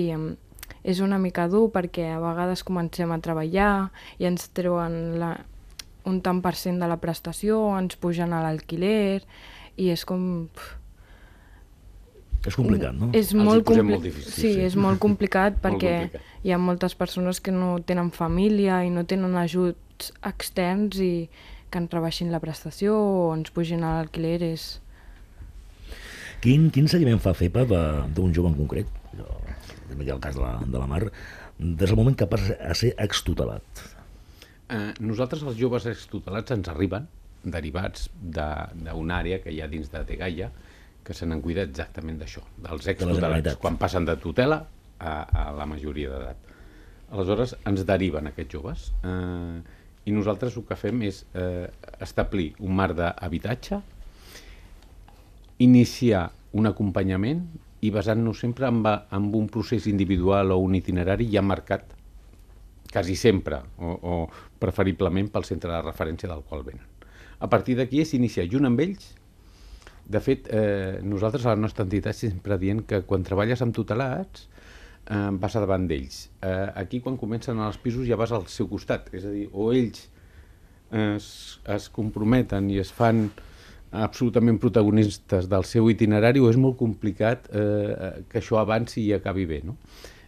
és 0.83 0.99
una 1.03 1.19
mica 1.19 1.45
dur 1.51 1.69
perquè 1.71 2.09
a 2.15 2.19
vegades 2.23 2.63
comencem 2.67 3.11
a 3.11 3.19
treballar 3.23 3.89
i 4.19 4.27
ens 4.27 4.49
treuen 4.55 5.19
la, 5.19 5.33
un 6.07 6.19
tant 6.23 6.41
per 6.43 6.55
cent 6.59 6.79
de 6.81 6.87
la 6.91 6.97
prestació, 6.99 7.59
ens 7.79 7.95
pugen 7.99 8.33
a 8.35 8.41
l'alquiler 8.43 9.21
i 9.79 9.91
és 9.93 10.03
com... 10.07 10.47
Pff, 10.53 10.79
És 12.43 12.57
complicat, 12.59 12.91
no? 12.99 13.07
És 13.15 13.29
Els 13.31 13.39
molt, 13.39 13.63
compli- 13.63 13.85
molt 13.87 14.03
difícil, 14.03 14.33
sí, 14.35 14.49
sí. 14.57 14.63
és 14.65 14.73
molt 14.75 14.99
complicat 14.99 15.55
perquè 15.63 15.93
complicat. 16.09 16.31
hi 16.43 16.51
ha 16.51 16.59
moltes 16.59 16.95
persones 16.99 17.39
que 17.39 17.53
no 17.55 17.77
tenen 17.87 18.11
família 18.11 18.81
i 18.83 18.91
no 18.91 19.05
tenen 19.07 19.37
ajuts 19.39 20.11
externs 20.27 20.99
i 20.99 21.13
que 21.73 21.81
ens 21.81 21.91
rebaixin 21.93 22.29
la 22.31 22.39
prestació 22.43 22.93
o 22.95 23.33
ens 23.35 23.49
pugin 23.53 23.81
a 23.83 23.95
l'alquiler 23.97 24.37
és... 24.53 24.67
Quin, 26.43 26.67
quin 26.75 26.89
seguiment 26.91 27.21
fa 27.23 27.31
FEPA 27.37 27.63
de- 27.69 28.03
d'un 28.15 28.33
jove 28.35 28.51
en 28.51 28.57
concret? 28.57 28.89
Jo, 29.15 29.27
també 29.89 30.05
hi 30.05 30.11
ha 30.11 30.17
el 30.17 30.23
cas 30.23 30.35
de 30.35 30.43
la, 30.43 30.53
de 30.65 30.77
la 30.81 30.87
Mar, 30.91 31.01
des 31.59 31.87
del 31.89 31.95
moment 31.99 32.17
que 32.19 32.27
passa 32.27 32.57
a 32.59 32.73
ser 32.75 32.91
extutelat. 32.99 33.83
Eh, 34.73 34.91
nosaltres, 34.99 35.43
els 35.47 35.55
joves 35.59 35.85
extutelats, 35.91 36.51
ens 36.55 36.67
arriben 36.71 37.07
derivats 37.43 38.09
de- 38.21 38.83
d'una 38.83 39.19
àrea 39.21 39.39
que 39.43 39.51
hi 39.51 39.61
ha 39.63 39.67
dins 39.71 39.89
de 39.91 40.03
Tegaia 40.07 40.49
que 41.03 41.13
se 41.15 41.25
n'en 41.27 41.41
cuida 41.43 41.63
exactament 41.67 42.19
d'això, 42.19 42.43
dels 42.57 42.87
extutelats, 42.87 43.19
Generalitat. 43.19 43.57
quan 43.59 43.75
passen 43.79 44.05
de 44.07 44.15
tutela 44.23 44.61
a, 44.99 45.13
a 45.23 45.51
la 45.55 45.65
majoria 45.67 46.09
d'edat. 46.11 46.51
Aleshores, 47.13 47.55
ens 47.67 47.83
deriven 47.85 48.27
aquests 48.31 48.53
joves 48.55 48.85
eh, 49.03 49.59
i 50.05 50.11
nosaltres 50.11 50.57
el 50.59 50.65
que 50.67 50.77
fem 50.79 51.01
és 51.07 51.23
eh, 51.33 51.67
establir 52.03 52.51
un 52.59 52.75
marc 52.75 52.97
d'habitatge, 52.99 53.79
iniciar 55.63 56.27
un 56.59 56.67
acompanyament 56.67 57.43
i 57.83 57.91
basant-nos 57.91 58.39
sempre 58.43 58.67
en, 58.67 58.81
en 58.85 59.29
un 59.35 59.49
procés 59.51 59.87
individual 59.87 60.51
o 60.51 60.59
un 60.63 60.75
itinerari 60.75 61.29
ja 61.31 61.43
marcat 61.43 61.93
quasi 62.93 63.15
sempre, 63.17 63.57
o, 63.81 63.95
o 63.97 64.15
preferiblement 64.61 65.31
pel 65.33 65.47
centre 65.47 65.71
de 65.71 65.81
referència 65.81 66.29
del 66.29 66.43
qual 66.45 66.61
venen. 66.67 66.85
A 67.41 67.49
partir 67.49 67.75
d'aquí 67.79 68.03
és 68.03 68.13
iniciar 68.13 68.45
junt 68.51 68.69
amb 68.69 68.79
ells. 68.83 69.09
De 70.05 70.19
fet, 70.21 70.47
eh, 70.51 70.99
nosaltres 71.01 71.47
a 71.47 71.55
la 71.55 71.63
nostra 71.63 71.87
entitat 71.87 72.15
sempre 72.15 72.59
dient 72.61 72.83
que 72.85 73.01
quan 73.07 73.25
treballes 73.25 73.63
amb 73.65 73.73
tutelats 73.75 74.45
eh, 75.09 75.29
vas 75.39 75.55
a 75.55 75.63
davant 75.63 75.87
d'ells. 75.89 76.27
Eh, 76.41 76.67
aquí, 76.83 77.01
quan 77.01 77.17
comencen 77.17 77.59
als 77.59 77.79
pisos, 77.81 78.07
ja 78.07 78.19
vas 78.19 78.31
al 78.31 78.47
seu 78.51 78.69
costat. 78.71 79.09
És 79.13 79.25
a 79.25 79.33
dir, 79.33 79.47
o 79.51 79.71
ells 79.73 80.07
es, 80.93 81.27
es 81.65 81.89
comprometen 81.93 82.69
i 82.71 82.79
es 82.81 82.91
fan 82.93 83.27
absolutament 83.93 84.57
protagonistes 84.61 85.47
del 85.49 85.65
seu 85.69 85.89
itinerari 85.91 86.41
o 86.41 86.49
és 86.49 86.57
molt 86.57 86.79
complicat 86.79 87.45
eh, 87.53 88.23
que 88.29 88.41
això 88.41 88.57
avanci 88.61 89.03
i 89.03 89.13
acabi 89.13 89.45
bé. 89.49 89.61
No? 89.65 89.77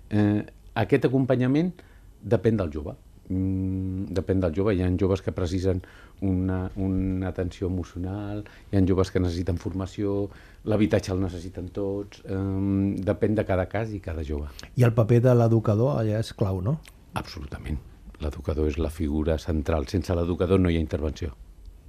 Eh, 0.09 0.43
aquest 0.85 1.07
acompanyament 1.09 1.73
depèn 2.21 2.61
del 2.61 2.71
jove. 2.73 2.95
Mm, 3.27 4.05
depèn 4.13 4.39
del 4.43 4.53
jove. 4.53 4.75
Hi 4.75 4.83
ha 4.85 4.89
joves 4.99 5.21
que 5.25 5.31
precisen 5.33 5.81
una, 6.21 6.69
una 6.75 7.27
atenció 7.31 7.67
emocional, 7.67 8.43
hi 8.71 8.77
ha 8.77 8.83
joves 8.85 9.09
que 9.11 9.19
necessiten 9.19 9.57
formació, 9.57 10.29
l'habitatge 10.69 11.11
el 11.13 11.21
necessiten 11.23 11.69
tots, 11.73 12.21
eh, 12.25 12.37
depèn 13.01 13.35
de 13.35 13.45
cada 13.45 13.65
cas 13.71 13.89
i 13.93 13.99
cada 13.99 14.23
jove. 14.23 14.47
I 14.77 14.83
el 14.85 14.93
paper 14.93 15.21
de 15.25 15.33
l'educador 15.35 15.97
allà 15.99 16.19
és 16.21 16.33
clau, 16.37 16.61
no? 16.61 16.79
Absolutament. 17.13 17.79
L'educador 18.21 18.69
és 18.69 18.77
la 18.77 18.89
figura 18.89 19.37
central. 19.41 19.87
Sense 19.91 20.13
l'educador 20.15 20.59
no 20.59 20.69
hi 20.69 20.77
ha 20.77 20.83
intervenció. 20.83 21.33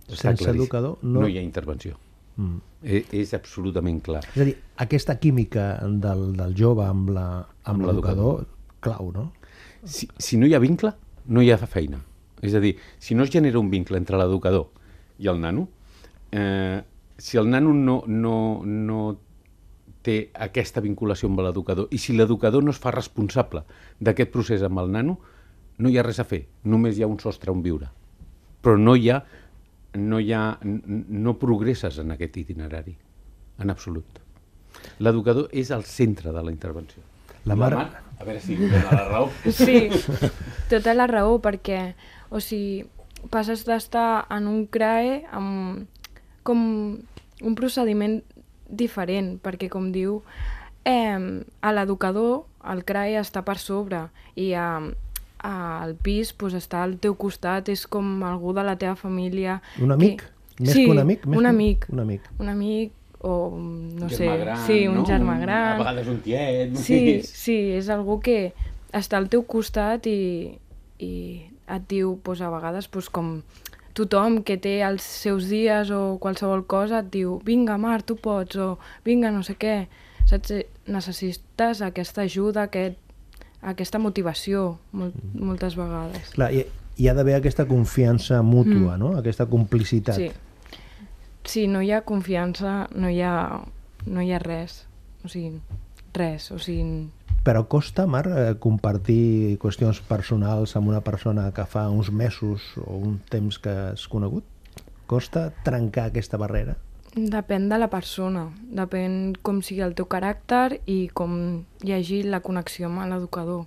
Està 0.08 0.30
Sense 0.30 0.44
claríssim. 0.44 0.62
educador 0.62 0.98
no- 1.02 1.20
no 1.20 1.28
hi 1.28 1.38
ha 1.38 1.42
intervenció. 1.42 1.98
Mm. 2.36 2.58
És, 2.82 3.04
és 3.12 3.32
absolutament 3.34 4.00
clar. 4.02 4.22
És 4.34 4.42
a 4.42 4.44
dir, 4.44 4.56
aquesta 4.76 5.18
química 5.18 5.80
del, 5.88 6.32
del 6.36 6.54
jove 6.56 6.84
Amb 6.84 7.08
l'educador, 7.86 8.46
clau, 8.80 9.10
no? 9.12 9.32
Si, 9.84 10.08
si 10.18 10.36
no 10.36 10.46
hi 10.46 10.54
ha 10.54 10.58
vincle, 10.58 10.92
no 11.28 11.42
hi 11.42 11.50
ha 11.50 11.58
feina. 11.66 12.00
És 12.42 12.54
a 12.54 12.60
dir, 12.60 12.76
si 12.98 13.14
no 13.14 13.24
es 13.24 13.30
genera 13.32 13.58
un 13.58 13.70
vincle 13.70 13.98
entre 13.98 14.18
l'educador 14.20 14.68
i 15.18 15.28
el 15.32 15.40
nano, 15.40 15.68
eh, 16.32 16.82
si 17.16 17.38
el 17.38 17.48
nano 17.50 17.72
no, 17.72 18.02
no, 18.06 18.36
no 18.64 19.00
té 20.06 20.30
aquesta 20.46 20.82
vinculació 20.84 21.30
amb 21.30 21.40
l'educador 21.42 21.88
i 21.90 21.98
si 21.98 22.14
l'educador 22.14 22.62
no 22.62 22.74
es 22.74 22.78
fa 22.82 22.92
responsable 22.94 23.64
d'aquest 23.98 24.30
procés 24.34 24.62
amb 24.62 24.82
el 24.84 24.92
nano, 24.92 25.16
no 25.78 25.90
hi 25.90 25.98
ha 25.98 26.04
res 26.06 26.20
a 26.20 26.28
fer, 26.28 26.44
només 26.64 26.96
hi 26.96 27.04
ha 27.04 27.10
un 27.10 27.18
sostre 27.20 27.52
on 27.52 27.64
viure. 27.64 27.88
Però 28.62 28.76
no 28.78 28.94
hi 28.96 29.10
ha, 29.10 29.18
no, 29.96 30.20
hi 30.20 30.32
ha, 30.32 30.44
no 30.62 31.36
progresses 31.40 31.98
en 32.04 32.14
aquest 32.14 32.38
itinerari, 32.44 32.96
en 33.58 33.72
absolut. 33.72 34.22
L'educador 35.00 35.48
és 35.52 35.72
el 35.72 35.84
centre 35.88 36.32
de 36.32 36.42
la 36.44 36.52
intervenció. 36.52 37.02
La 37.46 37.54
mare- 37.56 37.76
a 38.18 38.24
veure 38.24 38.40
si 38.40 38.56
dona 38.56 38.90
la 38.92 39.08
raó. 39.08 39.30
Sí, 39.52 39.88
tota 40.72 40.94
la 40.94 41.06
raó, 41.06 41.38
perquè, 41.44 41.94
o 42.30 42.40
sigui, 42.40 42.84
passes 43.30 43.64
d'estar 43.66 44.26
en 44.32 44.46
un 44.50 44.64
CRAE 44.66 45.24
amb 45.34 45.86
com 46.46 46.60
un 47.42 47.54
procediment 47.58 48.20
diferent, 48.68 49.36
perquè 49.42 49.68
com 49.70 49.90
diu, 49.94 50.20
eh, 50.84 51.42
a 51.60 51.72
l'educador 51.74 52.44
el 52.70 52.84
CRAE 52.86 53.18
està 53.20 53.42
per 53.46 53.58
sobre 53.62 54.06
i 54.34 54.52
a, 54.58 54.80
a, 55.38 55.52
al 55.84 55.94
pis 56.02 56.32
pues, 56.32 56.54
està 56.54 56.82
al 56.82 56.96
teu 57.02 57.14
costat, 57.18 57.68
és 57.68 57.86
com 57.86 58.22
algú 58.26 58.54
de 58.56 58.64
la 58.66 58.76
teva 58.80 58.96
família. 58.98 59.60
Un 59.82 59.92
amic? 59.94 60.24
Més 60.58 60.72
sí, 60.72 60.86
que 60.86 60.90
un 60.94 60.98
amic? 61.02 61.26
Més 61.26 61.36
un 61.38 61.44
que- 61.44 61.50
amic. 61.52 61.86
un 61.92 62.00
amic. 62.00 62.30
Un 62.40 62.48
amic 62.48 62.92
o, 63.26 63.58
no 63.58 64.08
sé, 64.08 64.28
gran, 64.38 64.62
sí, 64.66 64.86
un 64.86 65.00
no? 65.00 65.04
germà 65.08 65.36
gran. 65.42 65.74
A 65.74 65.82
vegades 65.82 66.08
un 66.12 66.20
tiet. 66.22 66.76
Sí, 66.78 67.00
sí, 67.26 67.58
és 67.74 67.90
algú 67.90 68.20
que 68.22 68.52
està 68.94 69.18
al 69.18 69.26
teu 69.32 69.42
costat 69.50 70.06
i, 70.06 70.54
i 71.02 71.12
et 71.66 71.88
diu, 71.90 72.14
doncs, 72.22 72.44
a 72.46 72.52
vegades, 72.54 72.86
doncs, 72.92 73.10
com 73.10 73.40
tothom 73.96 74.42
que 74.46 74.58
té 74.60 74.78
els 74.86 75.02
seus 75.02 75.48
dies 75.50 75.90
o 75.94 76.18
qualsevol 76.22 76.66
cosa 76.68 77.00
et 77.02 77.10
diu 77.14 77.40
vinga, 77.46 77.78
Mar, 77.80 78.02
tu 78.06 78.18
pots, 78.20 78.58
o 78.60 78.76
vinga, 79.06 79.32
no 79.34 79.42
sé 79.46 79.56
què. 79.58 79.86
Saps? 80.26 80.54
Necessites 80.86 81.82
aquesta 81.82 82.22
ajuda, 82.26 82.66
aquest, 82.68 82.98
aquesta 83.66 83.98
motivació, 84.02 84.76
molt, 84.94 85.16
moltes 85.34 85.74
vegades. 85.78 86.34
Clar, 86.36 86.52
hi, 86.54 86.66
hi 86.96 87.08
ha 87.08 87.14
d'haver 87.16 87.38
aquesta 87.40 87.66
confiança 87.66 88.42
mútua, 88.46 88.94
no? 89.00 89.16
Aquesta 89.18 89.48
complicitat. 89.50 90.20
Sí. 90.20 90.30
Si 91.46 91.66
no 91.70 91.82
hi 91.82 91.92
ha 91.92 92.02
confiança, 92.02 92.88
no 92.94 93.10
hi 93.10 93.20
ha, 93.22 93.62
no 94.06 94.22
hi 94.22 94.32
ha 94.32 94.40
res. 94.42 94.84
O 95.24 95.30
sigui, 95.30 95.60
res. 96.14 96.50
O 96.50 96.58
sigui, 96.58 97.08
Però 97.46 97.68
costa, 97.70 98.08
Mar, 98.10 98.24
eh, 98.26 98.54
compartir 98.58 99.54
qüestions 99.62 100.00
personals 100.02 100.72
amb 100.74 100.88
una 100.90 101.00
persona 101.06 101.44
que 101.54 101.62
fa 101.62 101.84
uns 101.94 102.10
mesos 102.10 102.72
o 102.82 102.96
un 102.98 103.20
temps 103.30 103.60
que 103.62 103.70
has 103.92 104.08
conegut? 104.10 104.42
Costa 105.06 105.52
trencar 105.62 106.08
aquesta 106.10 106.40
barrera? 106.42 106.74
Depèn 107.14 107.68
de 107.70 107.78
la 107.78 107.86
persona, 107.86 108.48
depèn 108.80 109.36
com 109.46 109.62
sigui 109.62 109.84
el 109.86 109.94
teu 109.94 110.08
caràcter 110.10 110.80
i 110.90 111.06
com 111.14 111.38
hi 111.86 111.94
hagi 111.94 112.24
la 112.26 112.42
connexió 112.42 112.90
amb 112.90 113.06
l'educador. 113.06 113.62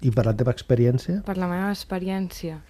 I 0.00 0.14
per 0.14 0.28
la 0.30 0.36
teva 0.38 0.54
experiència, 0.54 1.24
Per 1.26 1.36
la 1.36 1.50
meva 1.50 1.74
experiència, 1.74 2.62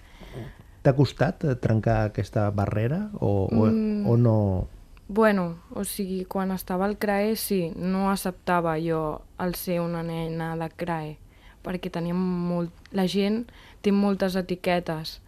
t'ha 0.83 0.93
costat 0.95 1.43
eh, 1.47 1.55
trencar 1.55 2.03
aquesta 2.09 2.49
barrera 2.51 3.09
o, 3.19 3.47
o, 3.47 3.65
Mm. 3.71 4.07
o 4.07 4.17
no? 4.17 4.67
bueno, 5.07 5.59
o 5.75 5.83
sigui, 5.83 6.23
quan 6.25 6.51
estava 6.51 6.85
al 6.85 6.97
CRAE 6.97 7.35
sí, 7.35 7.71
no 7.75 8.09
acceptava 8.09 8.77
jo 8.81 9.21
el 9.37 9.53
ser 9.55 9.81
una 9.81 10.01
nena 10.01 10.55
de 10.57 10.69
CRAE, 10.69 11.17
perquè 11.63 11.91
teníem 11.91 12.17
molt... 12.17 12.71
la 12.91 13.05
gent 13.05 13.43
té 13.81 13.91
moltes 13.91 14.35
etiquetes. 14.39 15.19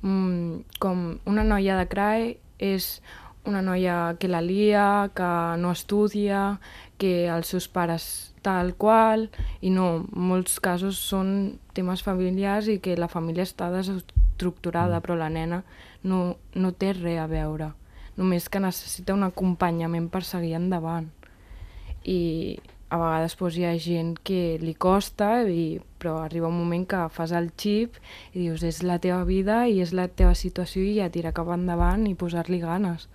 Mm, 0.00 0.64
com 0.80 1.18
una 1.26 1.44
noia 1.44 1.76
de 1.76 1.86
CRAE 1.90 2.38
és 2.58 3.02
una 3.44 3.60
noia 3.60 4.16
que 4.18 4.28
la 4.28 4.40
lia, 4.40 5.10
que 5.14 5.30
no 5.60 5.72
estudia, 5.72 6.58
que 6.96 7.28
els 7.28 7.52
seus 7.52 7.68
pares 7.68 8.32
tal 8.40 8.72
qual, 8.80 9.28
i 9.60 9.68
no, 9.68 10.06
molts 10.12 10.56
casos 10.60 10.96
són 10.96 11.58
temes 11.76 12.00
familiars 12.06 12.68
i 12.68 12.78
que 12.80 12.96
la 12.96 13.08
família 13.12 13.44
està 13.44 13.68
desestructurada, 14.44 15.00
però 15.00 15.16
la 15.16 15.28
nena 15.28 15.64
no, 16.02 16.36
no 16.54 16.72
té 16.72 16.92
res 16.92 17.20
a 17.20 17.26
veure, 17.26 17.72
només 18.16 18.48
que 18.48 18.60
necessita 18.60 19.14
un 19.14 19.24
acompanyament 19.24 20.10
per 20.10 20.24
seguir 20.24 20.54
endavant. 20.58 21.08
I 22.04 22.58
a 22.90 22.98
vegades 23.00 23.34
doncs, 23.36 23.56
hi 23.56 23.64
ha 23.64 23.74
gent 23.78 24.18
que 24.22 24.58
li 24.60 24.74
costa, 24.74 25.42
i, 25.48 25.80
però 25.98 26.20
arriba 26.22 26.48
un 26.48 26.58
moment 26.58 26.86
que 26.86 27.08
fas 27.10 27.32
el 27.32 27.50
xip 27.56 27.96
i 28.34 28.44
dius 28.44 28.62
és 28.62 28.82
la 28.82 28.98
teva 28.98 29.24
vida 29.24 29.66
i 29.66 29.80
és 29.80 29.92
la 29.92 30.06
teva 30.08 30.34
situació 30.34 30.82
i 30.84 31.00
a 31.00 31.10
tirar 31.10 31.32
cap 31.34 31.48
endavant 31.48 32.06
i 32.06 32.14
posar-li 32.14 32.60
ganes 32.60 33.08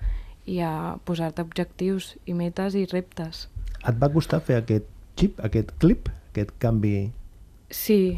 i 0.50 0.60
a 0.66 0.98
posar-te 1.06 1.46
objectius 1.46 2.16
i 2.26 2.34
metes 2.34 2.76
i 2.76 2.88
reptes. 2.90 3.48
Et 3.86 3.96
va 3.96 4.10
costar 4.12 4.42
fer 4.42 4.58
aquest 4.58 4.90
xip, 5.16 5.40
aquest 5.40 5.72
clip, 5.80 6.10
aquest 6.32 6.52
canvi 6.60 7.12
Sí, 7.70 8.18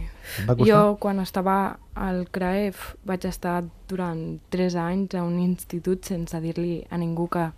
jo 0.63 0.95
quan 1.03 1.19
estava 1.19 1.77
al 1.99 2.23
CRAEF 2.31 2.93
vaig 3.03 3.25
estar 3.27 3.65
durant 3.91 4.39
3 4.53 4.77
anys 4.79 5.15
a 5.19 5.25
un 5.27 5.41
institut 5.43 6.07
sense 6.07 6.39
dir-li 6.39 6.85
a 6.89 6.99
ningú 7.01 7.27
que, 7.27 7.49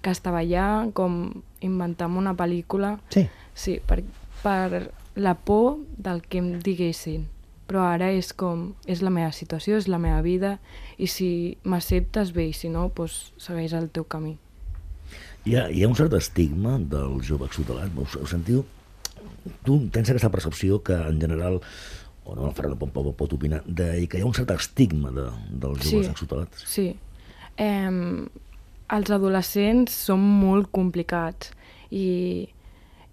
que 0.00 0.14
estava 0.14 0.44
allà, 0.44 0.86
com 0.94 1.42
inventar 1.60 2.06
una 2.06 2.36
pel·lícula. 2.38 2.96
Sí. 3.10 3.26
Sí, 3.54 3.80
per, 3.82 4.04
per 4.44 4.92
la 5.16 5.34
por 5.34 5.80
del 5.98 6.22
que 6.22 6.38
em 6.38 6.54
diguessin. 6.62 7.26
Però 7.70 7.82
ara 7.86 8.10
és 8.14 8.32
com, 8.34 8.70
és 8.90 9.02
la 9.02 9.10
meva 9.14 9.30
situació, 9.34 9.76
és 9.78 9.86
la 9.90 9.98
meva 10.02 10.22
vida, 10.22 10.56
i 10.98 11.06
si 11.10 11.56
m'acceptes 11.62 12.32
bé, 12.34 12.48
i 12.50 12.54
si 12.54 12.70
no, 12.70 12.88
doncs 12.94 13.32
segueix 13.38 13.74
el 13.78 13.90
teu 13.94 14.06
camí. 14.06 14.36
Hi 15.46 15.54
ha, 15.56 15.68
hi 15.70 15.82
ha 15.82 15.88
un 15.88 15.94
cert 15.98 16.14
estigma 16.18 16.78
del 16.78 17.20
jove 17.26 17.46
extutelat, 17.46 17.94
us, 17.98 18.16
us 18.18 18.34
sentiu? 18.34 18.64
Tu 19.64 19.78
tens 19.90 20.10
aquesta 20.10 20.30
percepció 20.30 20.82
que 20.82 20.94
en 20.94 21.20
general, 21.20 21.60
o 22.24 22.34
no, 22.36 22.48
el 22.48 22.54
Ferran 22.54 22.76
pot, 22.78 22.92
pot, 22.92 23.10
pot 23.16 23.32
opinar, 23.32 23.62
de 23.66 24.06
que 24.08 24.18
hi 24.18 24.22
ha 24.22 24.26
un 24.28 24.34
cert 24.36 24.50
estigma 24.56 25.10
de, 25.10 25.28
dels 25.50 25.84
joves 25.86 26.06
Sí. 26.06 26.10
extutelats. 26.12 26.64
Sí. 26.66 26.86
Eh, 27.56 28.26
els 28.90 29.10
adolescents 29.10 29.92
són 30.08 30.20
molt 30.20 30.70
complicats 30.74 31.52
i, 31.90 32.48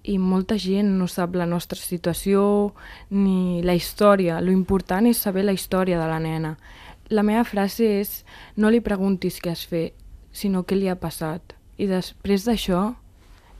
i 0.04 0.18
molta 0.18 0.58
gent 0.58 0.94
no 0.98 1.08
sap 1.08 1.36
la 1.36 1.46
nostra 1.46 1.78
situació 1.80 2.74
ni 3.10 3.62
la 3.64 3.76
història. 3.76 4.42
Lo 4.42 4.52
important 4.52 5.06
és 5.08 5.18
saber 5.18 5.44
la 5.46 5.54
història 5.54 6.00
de 6.00 6.08
la 6.08 6.20
nena. 6.20 6.58
La 7.10 7.24
meva 7.24 7.44
frase 7.48 7.86
és 8.02 8.24
no 8.58 8.70
li 8.70 8.82
preguntis 8.84 9.40
què 9.40 9.52
has 9.54 9.66
fet, 9.66 9.94
sinó 10.32 10.64
què 10.68 10.76
li 10.76 10.90
ha 10.90 10.96
passat. 11.00 11.54
I 11.78 11.86
després 11.88 12.44
d'això, 12.48 12.96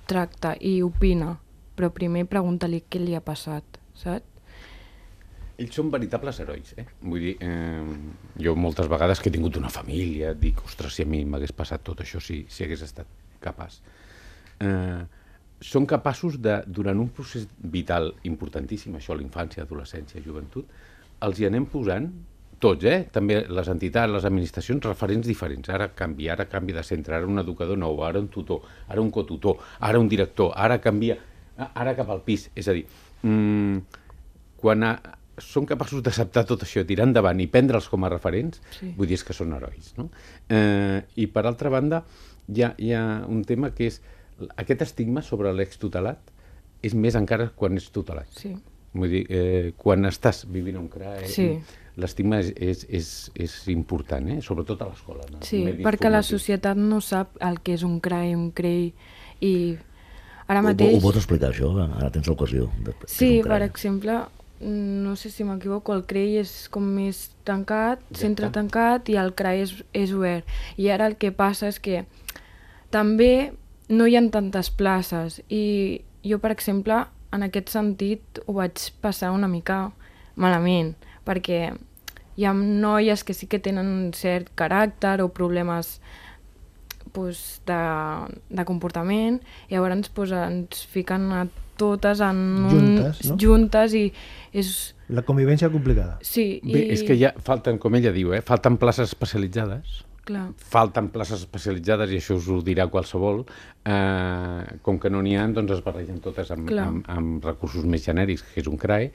tracta 0.08 0.56
i 0.60 0.82
opina, 0.82 1.38
però 1.78 1.92
primer 1.94 2.26
pregunta-li 2.30 2.82
què 2.90 3.02
li 3.04 3.16
ha 3.16 3.22
passat, 3.24 3.78
saps? 3.98 4.34
Ells 5.58 5.74
són 5.74 5.88
veritables 5.90 6.38
herois, 6.44 6.76
eh? 6.78 6.84
Vull 7.02 7.24
dir, 7.24 7.32
eh, 7.42 7.94
jo 8.46 8.54
moltes 8.54 8.90
vegades 8.92 9.20
que 9.20 9.32
he 9.32 9.34
tingut 9.34 9.58
una 9.58 9.72
família, 9.74 10.36
dic, 10.38 10.60
ostres, 10.66 10.94
si 10.94 11.06
a 11.06 11.10
mi 11.10 11.24
m'hagués 11.26 11.54
passat 11.58 11.82
tot 11.82 12.04
això, 12.04 12.22
si, 12.22 12.44
si 12.50 12.66
hagués 12.66 12.84
estat 12.86 13.10
capaç. 13.42 13.80
Eh, 14.62 15.02
són 15.62 15.88
capaços 15.90 16.38
de, 16.38 16.60
durant 16.68 17.00
un 17.02 17.10
procés 17.10 17.48
vital 17.74 18.12
importantíssim, 18.30 19.00
això, 19.00 19.18
l'infància, 19.18 19.66
adolescència, 19.66 20.22
joventut, 20.22 20.70
els 21.26 21.42
hi 21.42 21.48
anem 21.50 21.66
posant 21.72 22.06
tots, 22.62 22.86
eh? 22.86 23.08
també 23.14 23.40
les 23.50 23.72
entitats, 23.74 24.12
les 24.14 24.26
administracions, 24.30 24.86
referents 24.86 25.26
diferents. 25.26 25.70
Ara 25.74 25.90
canvia, 25.98 26.34
ara 26.34 26.46
canvia 26.50 26.78
de 26.80 26.86
centre, 26.86 27.18
ara 27.18 27.30
un 27.30 27.42
educador 27.42 27.78
nou, 27.78 28.04
ara 28.06 28.22
un 28.22 28.30
tutor, 28.34 28.62
ara 28.88 29.02
un 29.02 29.10
cotutor, 29.14 29.62
ara 29.80 30.02
un 30.02 30.10
director, 30.10 30.54
ara 30.56 30.78
canvia, 30.82 31.18
ara 31.58 31.96
cap 31.96 32.10
al 32.10 32.22
pis. 32.24 32.50
És 32.56 32.68
a 32.68 32.74
dir, 32.74 32.86
mmm, 33.24 33.82
quan 34.58 34.84
a, 34.84 34.92
són 35.38 35.66
capaços 35.70 36.02
d'acceptar 36.02 36.46
tot 36.50 36.64
això, 36.66 36.84
tirar 36.86 37.06
endavant 37.08 37.40
i 37.40 37.48
prendre'ls 37.48 37.90
com 37.90 38.04
a 38.04 38.10
referents, 38.10 38.62
Sí. 38.80 38.94
vull 38.98 39.08
dir 39.08 39.14
és 39.20 39.24
que 39.24 39.34
són 39.34 39.54
herois. 39.54 39.94
No? 39.98 40.10
Eh, 40.50 41.04
I 41.16 41.28
per 41.28 41.46
altra 41.46 41.70
banda, 41.70 42.04
hi 42.48 42.64
ha, 42.64 42.74
hi 42.78 42.94
ha 42.94 43.24
un 43.28 43.44
tema 43.44 43.72
que 43.72 43.88
és 43.88 44.02
aquest 44.58 44.82
estigma 44.82 45.22
sobre 45.22 45.54
l'extutelat 45.54 46.20
és 46.82 46.94
més 46.94 47.16
encara 47.16 47.50
quan 47.56 47.76
ets 47.78 47.90
tutelat. 47.92 48.28
Sí. 48.32 48.56
Vull 48.94 49.10
dir, 49.10 49.26
eh, 49.30 49.74
quan 49.78 50.06
estàs 50.06 50.46
vivint 50.50 50.78
un 50.78 50.88
CRA, 50.90 51.20
eh, 51.22 51.28
Sí. 51.28 51.60
l'estigma 51.98 52.40
és, 52.40 52.54
és, 52.56 52.86
és, 52.90 53.32
és 53.36 53.68
important, 53.68 54.28
eh? 54.30 54.42
sobretot 54.42 54.82
a 54.82 54.86
l'escola. 54.86 55.24
el 55.30 55.38
Sí, 55.44 55.64
perquè 55.84 56.10
la 56.10 56.22
formatiu. 56.24 56.38
societat 56.38 56.78
no 56.78 57.02
sap 57.02 57.36
el 57.42 57.60
que 57.62 57.74
és 57.74 57.84
un 57.84 58.00
CRAI, 58.00 58.34
un 58.36 58.52
CREI, 58.52 58.94
i 59.42 59.78
ara 60.48 60.62
Ho, 60.62 60.66
mateix... 60.70 60.98
ho 60.98 61.04
pots 61.04 61.22
explicar, 61.22 61.52
això? 61.52 61.74
Ara 61.86 62.10
tens 62.14 62.28
l'ocasió. 62.30 62.70
Sí, 63.06 63.42
per 63.46 63.62
exemple, 63.66 64.22
no 64.60 65.16
sé 65.16 65.30
si 65.30 65.46
m'equivoco, 65.46 65.94
el 65.94 66.06
CREI 66.10 66.40
és 66.42 66.54
com 66.74 66.86
més 66.98 67.28
tancat, 67.48 68.02
Exacte. 68.02 68.22
centre 68.24 68.50
tancat, 68.56 69.10
i 69.10 69.18
el 69.20 69.34
CRAI 69.38 69.62
és, 69.66 69.76
és 69.94 70.14
obert. 70.16 70.48
I 70.78 70.90
ara 70.94 71.10
el 71.12 71.18
que 71.22 71.32
passa 71.36 71.70
és 71.70 71.80
que 71.80 72.06
també 72.94 73.52
no 73.90 74.08
hi 74.08 74.18
ha 74.18 74.24
tantes 74.32 74.72
places, 74.74 75.42
i 75.50 76.02
jo, 76.28 76.40
per 76.44 76.52
exemple, 76.56 77.06
en 77.36 77.44
aquest 77.46 77.70
sentit 77.72 78.42
ho 78.46 78.58
vaig 78.58 78.90
passar 79.04 79.34
una 79.36 79.50
mica 79.52 79.92
malament, 80.36 80.96
perquè 81.28 81.76
hi 82.38 82.46
ha 82.46 82.54
noies 82.54 83.24
que 83.26 83.34
sí 83.34 83.48
que 83.50 83.60
tenen 83.60 83.88
un 83.90 84.14
cert 84.14 84.52
caràcter 84.56 85.20
o 85.24 85.30
problemes 85.34 85.98
pues, 87.18 87.62
de, 87.66 87.80
de 88.54 88.66
comportament 88.70 89.42
i 89.68 89.76
llavors 89.76 90.12
pues, 90.14 90.36
ens 90.38 90.86
fiquen 90.94 91.32
a 91.34 91.48
totes 91.78 92.22
en 92.26 92.38
un, 92.66 92.70
Juntes, 92.74 93.24
no? 93.30 93.38
juntes 93.42 93.94
i 93.98 94.04
és... 94.58 94.74
La 95.14 95.24
convivència 95.24 95.70
complicada. 95.74 96.18
Sí, 96.26 96.60
Bé, 96.66 96.84
i... 96.84 96.88
és 96.98 97.06
que 97.08 97.16
ja 97.18 97.32
falten, 97.46 97.78
com 97.82 97.96
ella 97.98 98.12
diu, 98.16 98.34
eh, 98.36 98.42
falten 98.46 98.80
places 98.82 99.14
especialitzades, 99.14 100.02
Clar, 100.28 100.50
falten 100.60 101.08
places 101.14 101.46
especialitzades, 101.46 102.12
i 102.12 102.20
això 102.20 102.36
us 102.36 102.48
ho 102.52 102.60
dirà 102.66 102.90
qualsevol, 102.92 103.46
eh, 103.88 104.78
com 104.84 105.00
que 105.00 105.12
no 105.14 105.22
n'hi 105.24 105.38
ha, 105.40 105.46
doncs 105.56 105.78
es 105.78 105.84
barregen 105.86 106.20
totes 106.24 106.52
amb, 106.52 106.68
Clar. 106.68 106.88
amb, 106.90 107.08
amb 107.14 107.48
recursos 107.48 107.86
més 107.88 108.04
genèrics, 108.04 108.44
que 108.44 108.60
és 108.60 108.68
un 108.68 108.76
CRAE, 108.82 109.12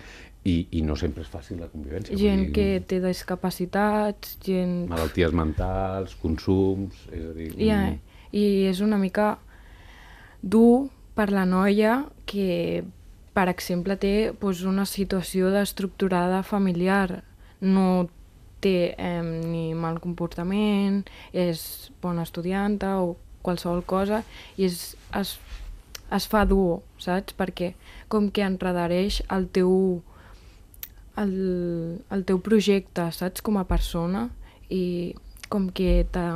i, 0.49 0.55
i 0.79 0.81
no 0.83 0.97
sempre 0.99 1.23
és 1.23 1.31
fàcil 1.31 1.61
la 1.63 1.69
convivència. 1.71 2.17
gent 2.19 2.47
dir, 2.49 2.53
que 2.57 2.67
té 2.89 2.99
discapacitats, 3.05 4.39
gent... 4.43 4.89
Malalties 4.91 5.37
mentals, 5.37 6.17
consums... 6.23 7.05
És 7.13 7.29
a 7.29 7.37
dir, 7.37 7.53
I, 7.59 7.69
mm, 7.69 8.01
I 8.33 8.47
és 8.73 8.81
una 8.83 8.99
mica 8.99 9.37
dur 10.43 10.89
per 11.15 11.29
la 11.31 11.45
noia 11.47 12.01
que, 12.27 12.83
per 13.37 13.47
exemple, 13.53 13.99
té 14.01 14.33
pues, 14.39 14.65
una 14.67 14.87
situació 14.89 15.53
d'estructurada 15.55 16.43
familiar. 16.43 17.23
No 17.61 18.09
té 18.63 18.93
eh, 18.95 19.23
ni 19.23 19.73
mal 19.75 20.01
comportament, 20.03 21.03
és 21.33 21.91
bona 22.03 22.27
estudianta 22.27 22.97
o 23.03 23.17
qualsevol 23.43 23.83
cosa, 23.89 24.23
i 24.57 24.69
és, 24.69 24.95
es, 25.19 25.37
es 26.15 26.29
fa 26.31 26.45
dur, 26.49 26.81
saps? 27.03 27.37
Perquè 27.39 27.73
com 28.13 28.31
que 28.31 28.47
enredareix 28.47 29.23
el 29.35 29.49
teu, 29.55 29.75
el, 31.19 31.37
el 32.15 32.27
teu 32.29 32.43
projecte, 32.45 33.11
saps? 33.15 33.45
Com 33.45 33.59
a 33.59 33.67
persona, 33.69 34.29
i 34.73 35.15
com 35.53 35.69
que 35.75 36.03
te, 36.13 36.27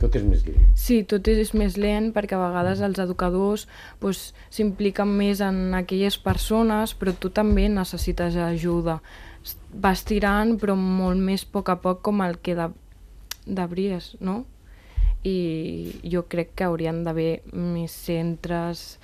Tot 0.00 0.16
és 0.18 0.24
més 0.26 0.42
lent. 0.44 0.64
Sí, 0.76 0.96
tot 1.08 1.28
és 1.30 1.52
més 1.56 1.76
lent 1.80 2.10
perquè 2.14 2.36
a 2.36 2.40
vegades 2.42 2.82
els 2.84 2.98
educadors 3.00 3.66
pues, 4.02 4.32
s'impliquen 4.52 5.08
més 5.20 5.40
en 5.44 5.76
aquelles 5.78 6.18
persones, 6.20 6.92
però 6.98 7.14
tu 7.16 7.30
també 7.32 7.68
necessites 7.72 8.36
ajuda. 8.36 8.98
S- 9.44 9.56
Vas 9.74 10.04
tirant, 10.08 10.54
però 10.60 10.76
molt 10.78 11.18
més 11.20 11.44
a 11.44 11.50
poc 11.52 11.68
a 11.68 11.76
poc 11.82 12.00
com 12.06 12.22
el 12.24 12.38
que 12.40 12.54
de, 12.56 12.68
debries, 13.46 14.14
no? 14.20 14.44
I 15.24 16.00
jo 16.12 16.26
crec 16.28 16.52
que 16.54 16.64
haurien 16.68 17.02
d'haver 17.04 17.42
més 17.52 17.92
centres 17.92 18.98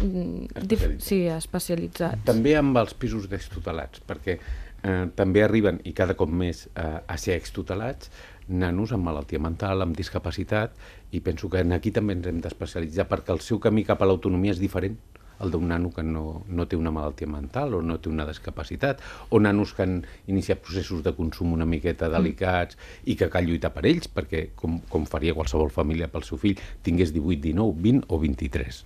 mm, 0.00 0.46
Especialitzats. 0.56 1.04
sí, 1.04 1.18
especialitzats. 1.28 2.24
També 2.26 2.56
amb 2.56 2.76
els 2.80 2.94
pisos 2.94 3.28
d'extutelats, 3.30 4.00
perquè 4.08 4.38
eh, 4.38 5.06
també 5.16 5.44
arriben, 5.44 5.80
i 5.84 5.92
cada 5.96 6.16
cop 6.16 6.28
més, 6.32 6.66
eh, 6.74 7.00
a 7.06 7.16
ser 7.20 7.36
extutelats, 7.36 8.10
nanos 8.48 8.92
amb 8.92 9.04
malaltia 9.08 9.38
mental, 9.40 9.80
amb 9.84 9.96
discapacitat, 9.96 10.74
i 11.12 11.20
penso 11.24 11.48
que 11.48 11.60
en 11.64 11.72
aquí 11.72 11.92
també 11.94 12.12
ens 12.18 12.26
hem 12.28 12.40
d'especialitzar, 12.44 13.06
perquè 13.08 13.32
el 13.32 13.40
seu 13.40 13.60
camí 13.60 13.84
cap 13.84 14.02
a 14.02 14.08
l'autonomia 14.08 14.52
és 14.52 14.60
diferent 14.60 14.98
el 15.42 15.50
d'un 15.50 15.68
nano 15.68 15.90
que 15.94 16.04
no, 16.06 16.44
no 16.48 16.66
té 16.70 16.76
una 16.76 16.92
malaltia 16.94 17.28
mental 17.30 17.74
o 17.78 17.82
no 17.82 17.98
té 18.00 18.10
una 18.10 18.26
discapacitat, 18.28 19.02
o 19.30 19.40
nanos 19.40 19.74
que 19.74 19.84
han 19.86 19.96
iniciat 20.30 20.62
processos 20.64 21.02
de 21.04 21.14
consum 21.16 21.52
una 21.56 21.66
miqueta 21.68 22.10
delicats 22.12 22.78
i 23.04 23.16
que 23.18 23.30
cal 23.32 23.48
lluitar 23.48 23.72
per 23.74 23.86
ells, 23.90 24.10
perquè, 24.10 24.48
com, 24.58 24.80
com 24.90 25.06
faria 25.10 25.34
qualsevol 25.36 25.72
família 25.74 26.10
pel 26.12 26.26
seu 26.26 26.40
fill, 26.40 26.60
tingués 26.86 27.14
18, 27.14 27.40
19, 27.48 27.80
20 27.88 28.06
o 28.08 28.20
23. 28.22 28.84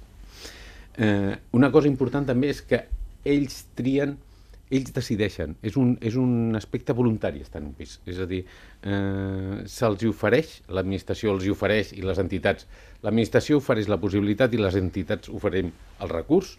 Eh, 0.98 1.34
una 1.54 1.70
cosa 1.70 1.90
important 1.90 2.26
també 2.26 2.50
és 2.54 2.62
que 2.64 2.82
ells 3.28 3.64
trien, 3.78 4.16
ells 4.70 4.92
decideixen, 4.94 5.56
és 5.64 5.76
un, 5.80 5.94
és 6.04 6.16
un 6.20 6.56
aspecte 6.58 6.94
voluntari 6.96 7.42
estar 7.44 7.62
en 7.62 7.70
un 7.70 7.74
pis, 7.78 7.98
és 8.08 8.20
a 8.20 8.28
dir, 8.28 8.42
eh, 8.82 9.64
se'ls 9.64 10.04
hi 10.04 10.12
ofereix, 10.12 10.58
l'administració 10.68 11.34
els 11.34 11.46
hi 11.46 11.52
ofereix 11.54 11.94
i 11.96 12.04
les 12.04 12.20
entitats, 12.20 12.68
l'administració 13.02 13.62
ofereix 13.62 13.88
la 13.88 14.00
possibilitat 14.00 14.54
i 14.54 14.60
les 14.60 14.76
entitats 14.80 15.32
oferim 15.32 15.72
el 16.02 16.12
recurs 16.12 16.58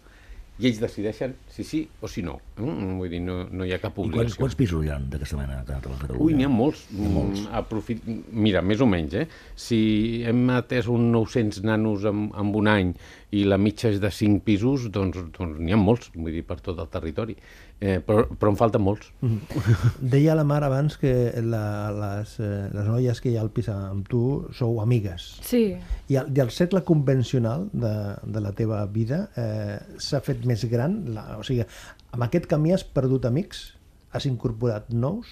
i 0.60 0.68
ells 0.68 0.80
decideixen 0.82 1.32
si 1.48 1.64
sí 1.64 1.78
o 2.04 2.08
si 2.10 2.20
no. 2.24 2.34
Mm, 2.58 2.98
vull 3.00 3.08
dir, 3.08 3.20
no, 3.24 3.36
no 3.48 3.64
hi 3.64 3.72
ha 3.72 3.78
cap 3.80 3.94
I 3.94 4.02
quants, 4.02 4.10
obligació. 4.10 4.40
quants 4.42 4.56
pisos 4.58 4.84
hi 4.84 4.90
ha 4.92 4.98
d'aquesta 5.12 5.38
mena 5.38 5.60
a 5.62 5.64
Catalunya? 5.64 6.18
Ui, 6.20 6.34
n'hi 6.36 6.44
ha 6.44 6.50
molts. 6.52 6.82
molts. 6.92 7.46
Aprofit... 7.62 8.04
Mira, 8.36 8.60
més 8.60 8.82
o 8.84 8.88
menys, 8.90 9.16
eh? 9.22 9.24
Si 9.56 9.80
hem 10.28 10.42
atès 10.58 10.90
uns 10.92 11.08
900 11.14 11.64
nanos 11.64 12.04
en, 12.10 12.26
en 12.36 12.52
un 12.60 12.68
any 12.68 12.92
i 13.30 13.44
la 13.46 13.56
mitja 13.62 13.88
és 13.92 14.00
de 14.02 14.08
5 14.10 14.40
pisos, 14.42 14.88
doncs 14.90 15.20
doncs 15.36 15.58
n'hi 15.62 15.70
ha 15.72 15.78
molts, 15.78 16.08
vull 16.16 16.32
dir, 16.34 16.42
per 16.46 16.56
tot 16.60 16.78
el 16.82 16.88
territori. 16.90 17.36
Eh, 17.80 18.00
però, 18.04 18.24
però 18.36 18.50
en 18.52 18.56
falten 18.58 18.82
molts. 18.82 19.12
Deia 20.14 20.34
la 20.36 20.42
Mar 20.44 20.58
abans 20.66 20.96
que 21.00 21.12
la, 21.46 21.62
les, 21.94 22.34
eh, 22.42 22.66
les 22.74 22.88
noies 22.90 23.20
que 23.22 23.30
hi 23.30 23.36
ha 23.38 23.44
al 23.44 23.52
pis 23.54 23.70
amb 23.72 24.08
tu 24.10 24.22
sou 24.56 24.80
amigues. 24.82 25.28
Sí, 25.46 25.62
I 26.10 26.18
el, 26.20 26.32
i 26.36 26.42
el 26.42 26.50
cercle 26.52 26.82
convencional 26.84 27.68
de, 27.72 27.92
de 28.26 28.42
la 28.44 28.52
teva 28.58 28.82
vida 28.90 29.22
eh, 29.38 29.78
s'ha 30.02 30.20
fet 30.26 30.42
més 30.50 30.66
gran? 30.68 30.98
La, 31.14 31.38
o 31.38 31.46
sigui, 31.46 31.64
amb 32.10 32.26
aquest 32.26 32.50
camí 32.50 32.74
has 32.74 32.84
perdut 32.84 33.24
amics? 33.30 33.70
Has 34.12 34.26
incorporat 34.26 34.90
nous? 34.92 35.30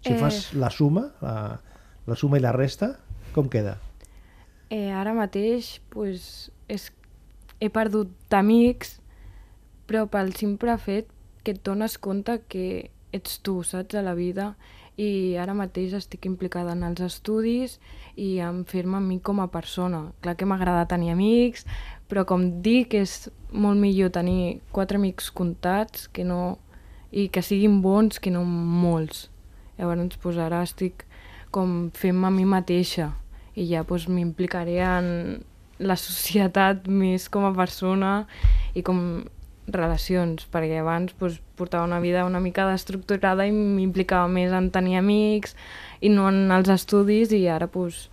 Si 0.00 0.14
Eh. 0.14 0.16
fas 0.16 0.54
la 0.56 0.70
suma, 0.72 1.10
la, 1.20 1.58
la 2.08 2.16
suma 2.16 2.38
i 2.38 2.40
la 2.40 2.54
resta, 2.56 2.94
com 3.34 3.50
queda? 3.52 3.76
eh, 4.70 4.88
ara 4.94 5.10
mateix 5.12 5.80
pues, 5.90 6.48
és, 6.70 6.84
he 7.60 7.68
perdut 7.68 8.34
amics, 8.34 8.98
però 9.86 10.06
pel 10.10 10.32
simple 10.34 10.76
fet 10.80 11.08
que 11.44 11.54
et 11.54 11.62
dones 11.64 11.96
compte 11.98 12.40
que 12.48 12.90
ets 13.12 13.40
tu, 13.44 13.60
saps, 13.66 13.96
a 13.98 14.04
la 14.06 14.14
vida, 14.14 14.54
i 15.00 15.36
ara 15.40 15.54
mateix 15.56 15.94
estic 15.96 16.26
implicada 16.28 16.74
en 16.76 16.82
els 16.84 17.00
estudis 17.04 17.78
i 18.20 18.38
en 18.44 18.64
fer-me 18.68 18.98
a 18.98 19.02
mi 19.04 19.18
com 19.24 19.40
a 19.40 19.48
persona. 19.52 20.10
Clar 20.20 20.36
que 20.36 20.48
m'agrada 20.48 20.88
tenir 20.90 21.12
amics, 21.14 21.64
però 22.08 22.26
com 22.28 22.46
dic, 22.64 22.94
és 22.94 23.30
molt 23.52 23.80
millor 23.80 24.12
tenir 24.12 24.60
quatre 24.74 25.00
amics 25.00 25.30
comptats 25.32 26.08
que 26.12 26.26
no, 26.26 26.58
i 27.10 27.28
que 27.32 27.42
siguin 27.42 27.80
bons 27.82 28.20
que 28.20 28.32
no 28.34 28.44
molts. 28.44 29.28
Llavors, 29.78 30.18
pues, 30.20 30.38
ara 30.38 30.62
estic 30.66 31.06
com 31.50 31.90
fent-me 31.96 32.28
a 32.28 32.34
mi 32.34 32.44
mateixa 32.44 33.14
i 33.56 33.66
ja 33.72 33.82
pues, 33.84 34.06
m'implicaré 34.08 34.78
en 34.84 35.08
la 35.80 35.96
societat 35.96 36.88
més 36.88 37.28
com 37.32 37.46
a 37.48 37.54
persona 37.56 38.14
i 38.76 38.84
com 38.86 39.24
relacions, 39.70 40.46
perquè 40.50 40.80
abans 40.80 41.14
pues, 41.18 41.38
portava 41.56 41.86
una 41.86 42.00
vida 42.00 42.26
una 42.26 42.40
mica 42.40 42.66
destructurada 42.68 43.46
i 43.46 43.52
m'implicava 43.54 44.28
més 44.28 44.52
en 44.52 44.70
tenir 44.74 44.98
amics 44.98 45.54
i 46.00 46.10
no 46.12 46.28
en 46.28 46.50
els 46.52 46.70
estudis 46.72 47.32
i 47.36 47.46
ara 47.48 47.68
pues, 47.70 48.08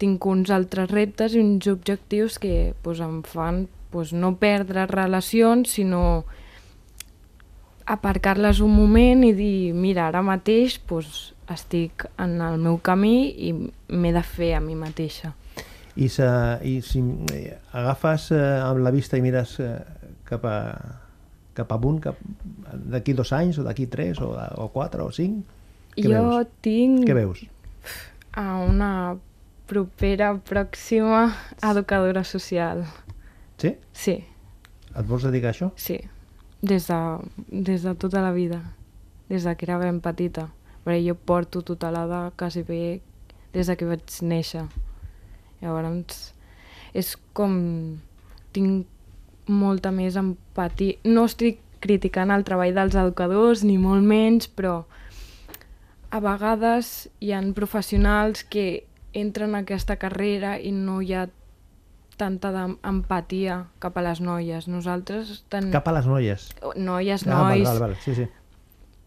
tinc 0.00 0.24
uns 0.26 0.50
altres 0.54 0.90
reptes 0.90 1.34
i 1.34 1.42
uns 1.42 1.66
objectius 1.68 2.38
que 2.40 2.74
pues, 2.82 3.00
em 3.04 3.20
fan 3.22 3.66
pues, 3.90 4.12
no 4.12 4.36
perdre 4.36 4.86
relacions, 4.86 5.74
sinó 5.76 6.24
aparcar-les 7.90 8.60
un 8.62 8.72
moment 8.76 9.24
i 9.26 9.34
dir, 9.34 9.74
mira, 9.74 10.06
ara 10.08 10.22
mateix 10.22 10.78
pues, 10.78 11.34
estic 11.50 12.06
en 12.22 12.38
el 12.46 12.60
meu 12.62 12.78
camí 12.78 13.32
i 13.34 13.52
m'he 13.52 14.12
de 14.14 14.22
fer 14.22 14.54
a 14.54 14.62
mi 14.62 14.78
mateixa. 14.78 15.34
I, 15.96 16.08
sa, 16.08 16.58
i 16.62 16.80
si 16.82 17.00
eh, 17.34 17.56
agafes 17.72 18.30
eh, 18.32 18.60
amb 18.62 18.78
la 18.84 18.92
vista 18.94 19.18
i 19.18 19.22
mires 19.24 19.56
eh, 19.60 19.72
cap, 20.24 20.44
a, 20.46 20.56
cap 21.54 21.72
amunt, 21.74 21.98
cap, 22.04 22.18
d'aquí 22.74 23.12
dos 23.18 23.32
anys, 23.32 23.58
o 23.58 23.64
d'aquí 23.66 23.86
tres, 23.90 24.20
o, 24.22 24.30
o 24.34 24.68
quatre, 24.74 25.02
o 25.02 25.10
cinc, 25.10 25.44
què 25.96 26.06
jo 26.06 26.14
veus? 26.14 26.46
tinc 26.62 27.02
Què 27.08 27.16
veus? 27.18 27.42
a 28.38 28.60
una 28.62 29.16
propera, 29.66 30.34
pròxima 30.46 31.32
educadora 31.66 32.22
social. 32.24 32.84
Sí? 33.58 33.74
Sí, 33.92 34.24
Et 34.90 35.06
vols 35.06 35.22
dedicar 35.26 35.50
a 35.50 35.54
això? 35.54 35.70
sí. 35.76 36.00
Des 36.62 36.86
de, 36.90 36.96
des 37.48 37.82
de 37.82 37.94
tota 37.96 38.20
la 38.20 38.32
vida. 38.36 38.58
Des 39.30 39.44
de 39.44 39.54
que 39.56 39.64
era 39.64 39.78
ben 39.80 40.02
petita. 40.04 40.50
Perquè 40.84 40.98
jo 41.06 41.14
porto 41.14 41.62
tutelada 41.64 42.32
quasi 42.36 42.60
bé 42.68 43.00
des 43.54 43.66
de 43.66 43.76
que 43.80 43.86
vaig 43.88 44.02
néixer. 44.20 44.66
Llavors, 45.62 46.32
és 46.94 47.16
com... 47.36 47.98
Tinc 48.52 48.86
molta 49.50 49.90
més 49.94 50.16
empatia. 50.18 50.96
No 51.04 51.24
estic 51.28 51.60
criticant 51.80 52.30
el 52.34 52.42
treball 52.44 52.74
dels 52.74 52.94
educadors, 52.98 53.62
ni 53.64 53.76
molt 53.78 54.02
menys, 54.02 54.48
però 54.48 54.84
a 56.10 56.18
vegades 56.20 57.08
hi 57.22 57.30
han 57.32 57.52
professionals 57.54 58.42
que 58.44 58.84
entren 59.14 59.54
a 59.54 59.62
aquesta 59.64 59.96
carrera 59.96 60.56
i 60.58 60.72
no 60.74 61.00
hi 61.02 61.14
ha 61.14 61.28
tanta 62.20 62.50
empatia 62.84 63.66
cap 63.80 63.96
a 63.96 64.02
les 64.04 64.20
noies. 64.20 64.66
Nosaltres... 64.68 65.44
Ten... 65.48 65.70
Cap 65.72 65.86
a 65.88 65.94
les 65.96 66.06
noies. 66.10 66.48
Noies, 66.76 67.24
Ah, 67.26 67.30
val, 67.30 67.44
nois... 67.54 67.68
val, 67.68 67.78
val. 67.86 67.96
Sí, 68.04 68.14
sí. 68.18 68.26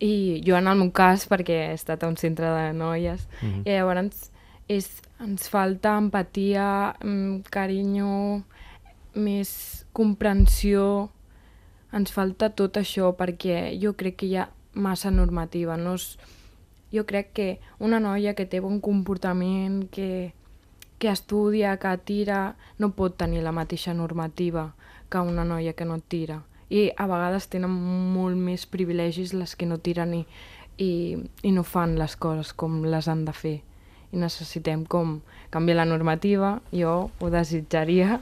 I 0.03 0.41
jo 0.47 0.55
en 0.57 0.67
el 0.67 0.79
meu 0.79 0.89
cas, 0.91 1.27
perquè 1.29 1.59
he 1.69 1.73
estat 1.75 2.03
a 2.03 2.09
un 2.09 2.17
centre 2.17 2.47
de 2.49 2.71
noies, 2.73 3.27
Mhm. 3.41 3.61
i 3.67 3.75
llavors 3.75 4.31
és, 4.67 4.89
ens 5.19 5.49
falta 5.49 5.97
empatia, 5.97 6.95
mm, 7.03 7.43
carinyo, 7.51 8.43
més 9.13 9.85
comprensió, 9.93 11.09
ens 11.93 12.11
falta 12.11 12.49
tot 12.49 12.77
això 12.77 13.11
perquè 13.17 13.77
jo 13.81 13.93
crec 13.93 14.17
que 14.21 14.29
hi 14.29 14.37
ha 14.37 14.49
massa 14.73 15.11
normativa. 15.11 15.77
No 15.77 15.95
és... 15.99 16.17
Jo 16.93 17.07
crec 17.09 17.31
que 17.33 17.47
una 17.81 17.97
noia 17.99 18.35
que 18.37 18.45
té 18.45 18.59
bon 18.61 18.79
comportament, 18.79 19.87
que, 19.89 20.33
que 21.01 21.09
estudia, 21.09 21.77
que 21.81 21.93
tira, 22.05 22.55
no 22.77 22.91
pot 22.93 23.17
tenir 23.17 23.41
la 23.41 23.51
mateixa 23.51 23.95
normativa 23.97 24.75
que 25.09 25.17
una 25.17 25.45
noia 25.45 25.73
que 25.73 25.85
no 25.85 25.99
tira. 25.99 26.43
I 26.69 26.91
a 26.97 27.07
vegades 27.09 27.49
tenen 27.49 27.73
molt 28.13 28.37
més 28.37 28.65
privilegis 28.69 29.33
les 29.33 29.55
que 29.57 29.65
no 29.65 29.77
tiren 29.77 30.13
i, 30.17 30.23
i, 30.77 31.17
i 31.41 31.51
no 31.53 31.65
fan 31.65 31.97
les 31.97 32.15
coses 32.15 32.53
com 32.53 32.83
les 32.85 33.09
han 33.09 33.25
de 33.25 33.33
fer. 33.33 33.57
I 34.13 34.21
necessitem 34.21 34.85
com 34.85 35.19
canviar 35.53 35.81
la 35.81 35.89
normativa, 35.89 36.59
jo 36.73 37.09
ho 37.19 37.29
desitjaria, 37.33 38.19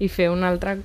i 0.00 0.08
fer 0.08 0.30
un 0.32 0.44
altre 0.44 0.78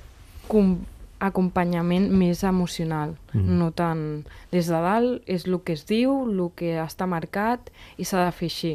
com, 0.47 0.77
acompanyament 1.23 2.09
més 2.11 2.43
emocional, 2.43 3.15
mm. 3.33 3.59
no 3.59 3.71
tant 3.75 4.03
des 4.51 4.67
de 4.71 4.81
dalt, 4.83 5.21
és 5.31 5.47
el 5.47 5.59
que 5.63 5.75
es 5.75 5.85
diu, 5.87 6.23
el 6.27 6.43
que 6.59 6.75
està 6.83 7.07
marcat 7.07 7.71
i 7.97 8.07
s'ha 8.07 8.25
de 8.25 8.35
fer 8.35 8.51
així. 8.51 8.73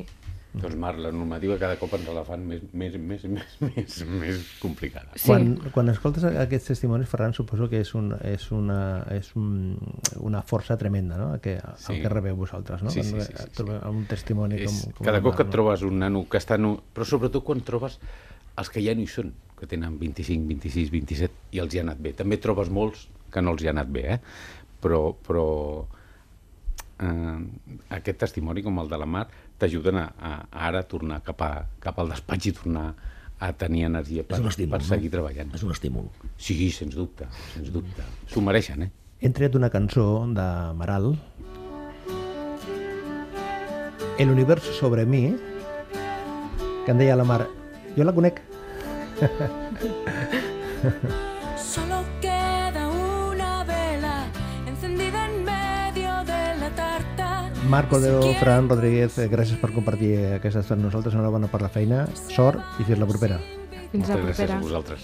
Doncs, 0.52 0.74
Marc, 0.82 0.98
la 0.98 1.12
normativa 1.14 1.54
cada 1.60 1.76
cop 1.78 1.92
ens 1.94 2.08
la 2.10 2.24
fan 2.26 2.42
més, 2.42 2.62
més, 2.74 2.96
més, 2.98 3.22
més, 3.30 3.52
més, 3.62 3.98
més 4.10 4.40
complicada. 4.58 5.12
Sí. 5.14 5.28
Quan, 5.28 5.52
quan 5.70 5.92
escoltes 5.92 6.24
aquests 6.26 6.72
testimonis, 6.72 7.06
Ferran, 7.10 7.36
suposo 7.36 7.68
que 7.70 7.84
és, 7.84 7.92
un, 7.94 8.08
és, 8.26 8.48
una, 8.56 8.80
és 9.14 9.30
un, 9.38 9.76
una 10.26 10.42
força 10.42 10.74
tremenda, 10.80 11.20
no?, 11.20 11.28
el 11.36 11.44
que, 11.44 11.54
el 11.60 11.78
Sí. 11.78 12.00
que 12.02 12.10
rebeu 12.10 12.34
vosaltres, 12.40 12.82
no? 12.82 12.90
Sí, 12.90 13.04
sí, 13.06 13.14
sí, 13.14 13.28
sí, 13.28 13.36
sí. 13.44 13.52
trobeu 13.60 13.78
Un 13.94 14.08
testimoni 14.10 14.58
com, 14.64 14.74
És, 14.74 14.88
com 14.96 15.06
cada 15.06 15.20
el 15.22 15.24
cop 15.28 15.38
que 15.38 15.46
et 15.46 15.54
trobes 15.54 15.86
un 15.86 16.02
nano 16.02 16.24
que 16.26 16.42
està... 16.42 16.58
Nu... 16.58 16.74
Però 16.94 17.06
sobretot 17.06 17.46
quan 17.46 17.62
trobes 17.62 18.00
els 18.58 18.72
que 18.74 18.82
ja 18.82 18.96
no 18.98 19.06
hi 19.06 19.08
són, 19.08 19.30
que 19.60 19.68
tenen 19.70 20.00
25, 20.00 20.48
26, 20.50 20.90
27, 20.90 21.46
i 21.54 21.62
els 21.62 21.74
hi 21.74 21.78
ha 21.78 21.86
anat 21.86 22.02
bé. 22.02 22.12
També 22.18 22.40
trobes 22.42 22.68
molts 22.74 23.06
que 23.30 23.42
no 23.44 23.54
els 23.54 23.62
hi 23.62 23.70
ha 23.70 23.76
anat 23.76 23.90
bé, 23.94 24.04
eh? 24.16 24.18
Però, 24.82 25.12
però 25.14 25.46
eh, 26.98 27.38
aquest 27.96 28.18
testimoni, 28.26 28.64
com 28.66 28.82
el 28.82 28.90
de 28.90 28.98
la 29.00 29.06
Mar, 29.06 29.28
t'ajuden 29.60 30.00
a, 30.00 30.06
a, 30.16 30.32
ara 30.68 30.82
tornar 30.88 31.20
cap, 31.26 31.42
a, 31.44 31.64
cap 31.82 31.98
al 32.00 32.12
despatx 32.14 32.50
i 32.50 32.54
tornar 32.56 32.86
a 33.40 33.52
tenir 33.56 33.86
energia 33.88 34.24
per, 34.26 34.40
estímul, 34.50 34.76
per 34.76 34.84
seguir 34.84 35.08
no? 35.08 35.14
treballant. 35.16 35.52
És 35.56 35.64
un 35.64 35.72
estímul. 35.72 36.10
Sí, 36.36 36.56
sens 36.76 36.96
dubte, 36.96 37.28
sens 37.54 37.72
dubte. 37.72 38.04
S'ho 38.32 38.42
mereixen, 38.44 38.84
eh? 38.84 38.90
Hem 39.20 39.32
tret 39.36 39.56
una 39.56 39.72
cançó 39.72 40.06
d'Amaral, 40.36 41.14
El 44.20 44.28
universo 44.28 44.74
sobre 44.76 45.06
mi, 45.08 45.22
que 46.84 46.92
em 46.92 47.00
deia 47.00 47.16
la 47.16 47.24
Mar, 47.24 47.46
jo 47.96 48.04
la 48.04 48.12
conec. 48.12 48.42
Marc 57.70 57.88
Cordero, 57.88 58.20
Si 58.20 58.28
quieres- 58.28 58.40
Fran 58.42 58.68
Rodríguez, 58.68 59.18
eh, 59.18 59.30
gràcies 59.30 59.60
per 59.60 59.70
compartir 59.70 60.16
aquesta 60.34 60.58
estona 60.64 60.80
amb 60.80 60.86
nosaltres, 60.90 61.14
enhorabona 61.14 61.46
per 61.46 61.62
la 61.62 61.68
feina, 61.68 62.08
sort 62.34 62.58
i 62.80 62.84
fins 62.84 62.98
la 62.98 63.06
propera. 63.06 63.38
Fins 63.92 64.08
la 64.08 64.16
Moltes 64.16 64.36
gràcies 64.36 64.36
propera. 64.36 64.56
a 64.58 64.60
vosaltres. 64.60 65.00